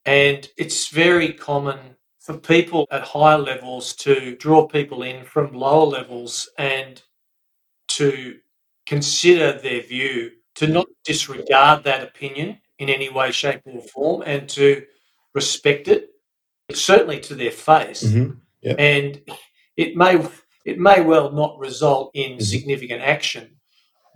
And 0.04 0.48
it's 0.56 0.88
very 0.88 1.32
common 1.32 1.96
for 2.24 2.38
people 2.38 2.88
at 2.90 3.02
higher 3.02 3.36
levels 3.36 3.94
to 3.94 4.34
draw 4.36 4.66
people 4.66 5.02
in 5.02 5.26
from 5.26 5.52
lower 5.52 5.84
levels 5.84 6.48
and 6.58 7.02
to 7.88 8.38
consider 8.86 9.60
their 9.60 9.82
view, 9.82 10.30
to 10.54 10.66
not 10.66 10.86
disregard 11.04 11.84
that 11.84 12.02
opinion 12.02 12.58
in 12.78 12.88
any 12.88 13.10
way, 13.10 13.30
shape, 13.30 13.60
or 13.66 13.82
form, 13.82 14.22
and 14.24 14.48
to 14.48 14.82
respect 15.34 15.86
it, 15.86 16.12
certainly 16.72 17.20
to 17.20 17.34
their 17.34 17.50
face. 17.50 18.02
Mm-hmm. 18.02 18.38
Yep. 18.62 18.76
And 18.78 19.20
it 19.76 19.94
may 19.94 20.26
it 20.64 20.78
may 20.78 21.02
well 21.02 21.30
not 21.30 21.58
result 21.58 22.10
in 22.14 22.32
mm-hmm. 22.32 22.40
significant 22.40 23.02
action, 23.02 23.56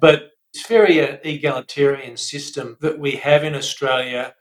but 0.00 0.30
it's 0.54 0.66
very 0.66 0.98
an 1.00 1.18
egalitarian 1.24 2.16
system 2.16 2.78
that 2.80 2.98
we 2.98 3.12
have 3.16 3.44
in 3.44 3.54
Australia 3.54 4.34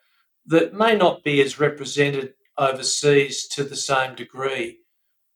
that 0.46 0.74
may 0.74 0.96
not 0.96 1.22
be 1.26 1.42
as 1.42 1.60
represented 1.60 2.34
overseas 2.58 3.48
to 3.50 3.64
the 3.64 3.76
same 3.76 4.16
degree. 4.16 4.80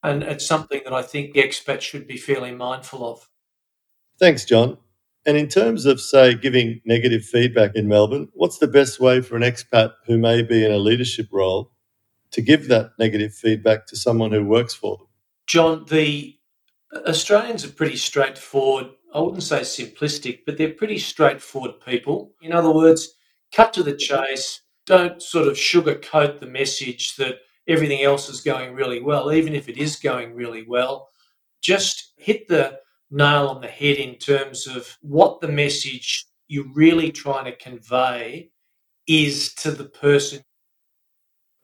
And 0.03 0.23
it's 0.23 0.45
something 0.45 0.81
that 0.83 0.93
I 0.93 1.01
think 1.01 1.33
the 1.33 1.43
expats 1.43 1.81
should 1.81 2.07
be 2.07 2.17
fairly 2.17 2.51
mindful 2.51 3.07
of. 3.07 3.29
Thanks, 4.19 4.45
John. 4.45 4.77
And 5.25 5.37
in 5.37 5.47
terms 5.47 5.85
of, 5.85 6.01
say, 6.01 6.33
giving 6.33 6.81
negative 6.83 7.23
feedback 7.23 7.75
in 7.75 7.87
Melbourne, 7.87 8.29
what's 8.33 8.57
the 8.57 8.67
best 8.67 8.99
way 8.99 9.21
for 9.21 9.35
an 9.35 9.43
expat 9.43 9.93
who 10.07 10.17
may 10.17 10.41
be 10.41 10.65
in 10.65 10.71
a 10.71 10.79
leadership 10.79 11.27
role 11.31 11.71
to 12.31 12.41
give 12.41 12.67
that 12.69 12.91
negative 12.97 13.33
feedback 13.33 13.85
to 13.87 13.95
someone 13.95 14.31
who 14.31 14.43
works 14.43 14.73
for 14.73 14.97
them? 14.97 15.07
John, 15.45 15.85
the 15.89 16.39
Australians 17.05 17.63
are 17.63 17.71
pretty 17.71 17.97
straightforward 17.97 18.87
I 19.13 19.19
wouldn't 19.19 19.43
say 19.43 19.61
simplistic, 19.61 20.41
but 20.45 20.57
they're 20.57 20.73
pretty 20.73 20.97
straightforward 20.97 21.81
people. 21.85 22.33
In 22.41 22.53
other 22.53 22.71
words, 22.71 23.15
cut 23.51 23.73
to 23.73 23.83
the 23.83 23.95
chase. 23.95 24.61
Don't 24.91 25.21
sort 25.21 25.47
of 25.47 25.53
sugarcoat 25.53 26.41
the 26.41 26.47
message 26.47 27.15
that 27.15 27.35
everything 27.65 28.03
else 28.03 28.27
is 28.27 28.41
going 28.41 28.75
really 28.75 29.01
well, 29.01 29.31
even 29.31 29.55
if 29.55 29.69
it 29.69 29.77
is 29.77 29.95
going 29.95 30.35
really 30.35 30.65
well. 30.67 31.07
Just 31.61 32.11
hit 32.17 32.49
the 32.49 32.77
nail 33.09 33.47
on 33.47 33.61
the 33.61 33.67
head 33.67 33.97
in 33.97 34.15
terms 34.15 34.67
of 34.67 34.97
what 35.01 35.39
the 35.39 35.47
message 35.47 36.25
you're 36.49 36.73
really 36.73 37.09
trying 37.09 37.45
to 37.45 37.55
convey 37.55 38.51
is 39.07 39.53
to 39.53 39.71
the 39.71 39.85
person. 39.85 40.41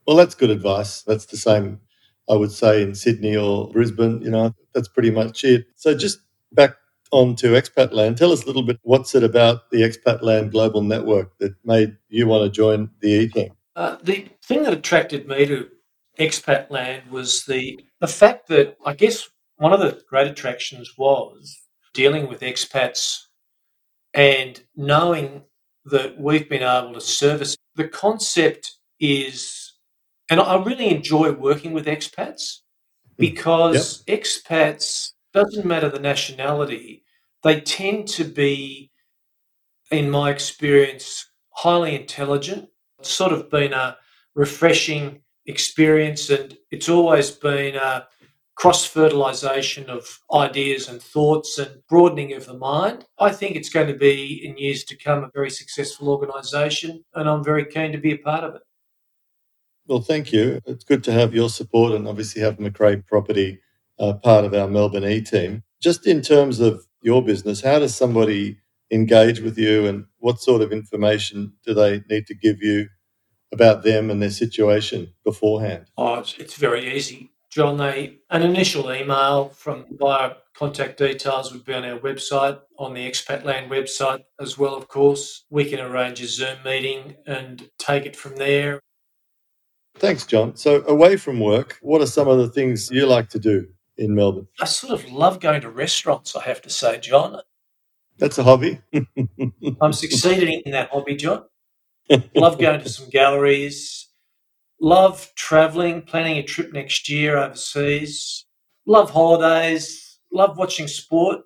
Well, 0.07 0.15
that's 0.15 0.35
good 0.35 0.49
advice. 0.49 1.01
That's 1.01 1.25
the 1.25 1.35
same 1.35 1.81
I 2.29 2.35
would 2.35 2.51
say, 2.51 2.81
in 2.81 2.93
Sydney 2.93 3.35
or 3.35 3.69
Brisbane. 3.71 4.21
You 4.21 4.31
know, 4.31 4.55
that's 4.73 4.87
pretty 4.87 5.11
much 5.11 5.43
it. 5.43 5.65
So 5.75 5.95
just 5.95 6.19
back 6.51 6.75
on 7.11 7.35
to 7.37 7.47
Expat 7.47 7.93
Land. 7.93 8.17
Tell 8.17 8.31
us 8.31 8.43
a 8.43 8.47
little 8.47 8.63
bit 8.63 8.79
what's 8.83 9.15
it 9.15 9.23
about 9.23 9.69
the 9.71 9.81
Expat 9.81 10.21
Land 10.21 10.51
Global 10.51 10.81
Network 10.81 11.37
that 11.39 11.53
made 11.65 11.97
you 12.09 12.27
want 12.27 12.43
to 12.43 12.49
join 12.49 12.89
the 13.01 13.09
E 13.09 13.27
team? 13.29 13.53
Uh, 13.75 13.97
the 14.01 14.27
thing 14.43 14.63
that 14.63 14.73
attracted 14.73 15.27
me 15.27 15.45
to 15.45 15.67
Expat 16.19 16.69
Land 16.71 17.11
was 17.11 17.45
the 17.45 17.79
the 17.99 18.07
fact 18.07 18.47
that 18.47 18.77
I 18.85 18.93
guess 18.93 19.29
one 19.57 19.73
of 19.73 19.79
the 19.79 20.01
great 20.09 20.27
attractions 20.27 20.97
was 20.97 21.59
dealing 21.93 22.27
with 22.27 22.41
expats 22.41 23.23
and 24.13 24.61
knowing 24.75 25.43
that 25.85 26.19
we've 26.19 26.49
been 26.49 26.63
able 26.63 26.93
to 26.93 27.01
service 27.01 27.55
the 27.75 27.87
concept 27.87 28.73
is 28.99 29.73
and 30.29 30.39
I 30.39 30.61
really 30.61 30.89
enjoy 30.89 31.31
working 31.31 31.73
with 31.73 31.85
expats 31.85 32.59
because 33.17 34.03
yep. 34.07 34.19
expats 34.19 35.11
doesn't 35.37 35.65
matter 35.65 35.89
the 35.89 35.99
nationality 35.99 37.03
they 37.43 37.61
tend 37.61 38.07
to 38.07 38.23
be 38.23 38.91
in 39.91 40.09
my 40.09 40.31
experience 40.31 41.29
highly 41.51 41.95
intelligent 41.95 42.67
it's 42.99 43.11
sort 43.11 43.31
of 43.31 43.49
been 43.49 43.73
a 43.73 43.95
refreshing 44.35 45.21
experience 45.45 46.29
and 46.29 46.57
it's 46.71 46.89
always 46.89 47.31
been 47.31 47.75
a 47.75 48.07
cross 48.57 48.85
fertilization 48.85 49.87
of 49.89 50.19
ideas 50.33 50.89
and 50.89 51.01
thoughts 51.01 51.59
and 51.59 51.81
broadening 51.87 52.33
of 52.33 52.45
the 52.47 52.57
mind. 52.57 53.05
I 53.19 53.31
think 53.31 53.55
it's 53.55 53.69
going 53.69 53.87
to 53.87 53.93
be 53.93 54.43
in 54.43 54.57
years 54.57 54.83
to 54.85 54.97
come 54.97 55.23
a 55.23 55.29
very 55.33 55.51
successful 55.51 56.09
organisation, 56.09 57.03
and 57.13 57.29
I'm 57.29 57.43
very 57.43 57.65
keen 57.65 57.91
to 57.91 57.99
be 57.99 58.13
a 58.13 58.17
part 58.17 58.43
of 58.43 58.55
it. 58.55 58.61
Well, 59.87 60.01
thank 60.01 60.33
you. 60.33 60.59
It's 60.65 60.83
good 60.83 61.03
to 61.05 61.13
have 61.13 61.35
your 61.35 61.49
support 61.49 61.93
and 61.93 62.07
obviously 62.07 62.41
have 62.41 62.57
McRae 62.57 63.05
Property 63.05 63.59
uh, 63.99 64.13
part 64.13 64.45
of 64.45 64.53
our 64.53 64.67
Melbourne 64.67 65.05
E 65.05 65.21
team. 65.21 65.63
Just 65.81 66.07
in 66.07 66.21
terms 66.21 66.59
of 66.59 66.85
your 67.01 67.23
business, 67.23 67.61
how 67.61 67.79
does 67.79 67.95
somebody 67.95 68.57
engage 68.91 69.39
with 69.41 69.57
you 69.57 69.85
and 69.85 70.05
what 70.19 70.39
sort 70.39 70.61
of 70.61 70.71
information 70.71 71.53
do 71.65 71.73
they 71.73 72.01
need 72.09 72.25
to 72.27 72.35
give 72.35 72.61
you 72.61 72.87
about 73.51 73.83
them 73.83 74.09
and 74.09 74.21
their 74.21 74.31
situation 74.31 75.13
beforehand? 75.23 75.85
Oh, 75.97 76.15
it's, 76.15 76.37
it's 76.37 76.55
very 76.55 76.95
easy. 76.95 77.31
John, 77.49 77.77
they, 77.77 78.19
an 78.29 78.43
initial 78.43 78.91
email 78.91 79.49
from 79.49 79.85
via 79.91 80.33
contact 80.53 80.97
details 80.97 81.51
would 81.51 81.63
be 81.63 81.73
on 81.73 81.85
our 81.85 81.97
website, 81.99 82.59
on 82.77 82.93
the 82.93 83.09
Expatland 83.09 83.69
website 83.69 84.23
as 84.39 84.57
well, 84.57 84.75
of 84.75 84.87
course. 84.89 85.45
We 85.49 85.65
can 85.65 85.79
arrange 85.79 86.21
a 86.21 86.27
Zoom 86.27 86.57
meeting 86.65 87.15
and 87.25 87.69
take 87.79 88.05
it 88.05 88.15
from 88.15 88.35
there. 88.35 88.79
Thanks, 89.95 90.25
John. 90.25 90.55
So, 90.55 90.83
away 90.87 91.15
from 91.17 91.39
work, 91.39 91.79
what 91.81 92.01
are 92.01 92.07
some 92.07 92.27
of 92.27 92.37
the 92.37 92.49
things 92.49 92.89
you 92.91 93.07
like 93.07 93.29
to 93.29 93.39
do 93.39 93.67
in 93.97 94.15
Melbourne? 94.15 94.47
I 94.59 94.65
sort 94.65 94.93
of 94.93 95.11
love 95.11 95.39
going 95.39 95.61
to 95.61 95.69
restaurants, 95.69 96.35
I 96.35 96.43
have 96.43 96.61
to 96.63 96.69
say, 96.69 96.99
John. 96.99 97.41
That's 98.17 98.37
a 98.37 98.43
hobby. 98.43 98.81
I'm 99.81 99.93
succeeding 99.93 100.61
in 100.65 100.71
that 100.71 100.89
hobby, 100.89 101.15
John. 101.15 101.43
love 102.35 102.57
going 102.59 102.79
to 102.81 102.89
some 102.89 103.09
galleries, 103.09 104.07
Love 104.79 105.31
traveling, 105.35 106.03
planning 106.03 106.37
a 106.37 106.43
trip 106.43 106.71
next 106.71 107.09
year 107.09 107.37
overseas. 107.37 108.45
Love 108.85 109.09
holidays. 109.09 110.19
Love 110.31 110.57
watching 110.57 110.87
sport, 110.87 111.39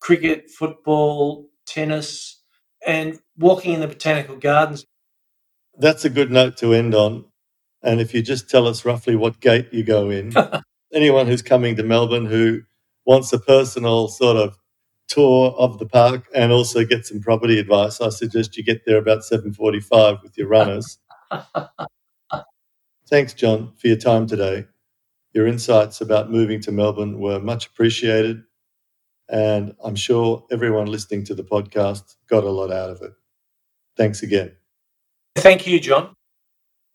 cricket, 0.00 0.50
football, 0.50 1.48
tennis, 1.64 2.42
and 2.84 3.20
walking 3.38 3.74
in 3.74 3.80
the 3.80 3.86
botanical 3.86 4.36
gardens. 4.36 4.84
That's 5.78 6.04
a 6.04 6.10
good 6.10 6.30
note 6.30 6.56
to 6.58 6.74
end 6.74 6.94
on. 6.94 7.26
And 7.82 8.00
if 8.00 8.14
you 8.14 8.22
just 8.22 8.50
tell 8.50 8.66
us 8.66 8.84
roughly 8.84 9.14
what 9.14 9.40
gate 9.40 9.68
you 9.72 9.84
go 9.84 10.10
in, 10.10 10.32
anyone 10.92 11.26
who's 11.26 11.42
coming 11.42 11.76
to 11.76 11.82
Melbourne 11.82 12.26
who 12.26 12.62
wants 13.04 13.32
a 13.32 13.38
personal 13.38 14.08
sort 14.08 14.36
of 14.36 14.56
tour 15.08 15.52
of 15.58 15.78
the 15.78 15.86
park 15.86 16.26
and 16.34 16.52
also 16.52 16.84
get 16.84 17.06
some 17.06 17.20
property 17.20 17.58
advice, 17.58 18.00
I 18.00 18.08
suggest 18.08 18.56
you 18.56 18.64
get 18.64 18.84
there 18.86 18.98
about 18.98 19.24
7:45 19.24 20.22
with 20.22 20.36
your 20.38 20.48
runners. 20.48 20.98
Thanks, 23.08 23.34
John, 23.34 23.72
for 23.76 23.88
your 23.88 23.96
time 23.96 24.26
today. 24.26 24.66
Your 25.34 25.46
insights 25.46 26.00
about 26.00 26.30
moving 26.30 26.60
to 26.62 26.72
Melbourne 26.72 27.18
were 27.18 27.40
much 27.40 27.66
appreciated, 27.66 28.42
and 29.28 29.74
I'm 29.84 29.96
sure 29.96 30.44
everyone 30.50 30.86
listening 30.86 31.24
to 31.24 31.34
the 31.34 31.44
podcast 31.44 32.16
got 32.28 32.44
a 32.44 32.50
lot 32.50 32.70
out 32.70 32.90
of 32.90 33.02
it. 33.02 33.12
Thanks 33.96 34.22
again. 34.22 34.52
Thank 35.36 35.66
you, 35.66 35.80
John. 35.80 36.14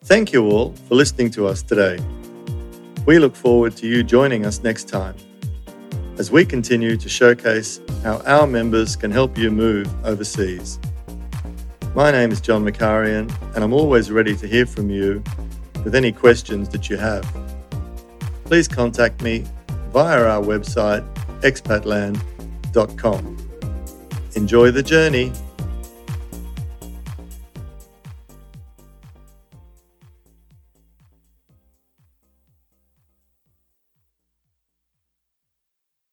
Thank 0.03 0.33
you 0.33 0.45
all 0.45 0.73
for 0.87 0.95
listening 0.95 1.31
to 1.31 1.47
us 1.47 1.63
today. 1.63 1.97
We 3.07 3.19
look 3.19 3.37
forward 3.37 3.77
to 3.77 3.87
you 3.87 4.03
joining 4.03 4.45
us 4.45 4.61
next 4.63 4.89
time 4.89 5.15
as 6.17 6.29
we 6.29 6.43
continue 6.43 6.97
to 6.97 7.07
showcase 7.07 7.79
how 8.03 8.17
our 8.25 8.45
members 8.45 8.97
can 8.97 9.11
help 9.11 9.37
you 9.37 9.49
move 9.49 9.87
overseas. 10.05 10.77
My 11.95 12.11
name 12.11 12.33
is 12.33 12.41
John 12.41 12.65
Macarian, 12.65 13.33
and 13.55 13.63
I'm 13.63 13.71
always 13.71 14.11
ready 14.11 14.35
to 14.35 14.45
hear 14.45 14.65
from 14.65 14.89
you 14.89 15.23
with 15.85 15.95
any 15.95 16.11
questions 16.11 16.67
that 16.67 16.89
you 16.89 16.97
have. 16.97 17.25
Please 18.43 18.67
contact 18.67 19.21
me 19.21 19.45
via 19.93 20.25
our 20.25 20.43
website 20.43 21.07
expatland.com. 21.43 23.37
Enjoy 24.35 24.69
the 24.69 24.83
journey. 24.83 25.31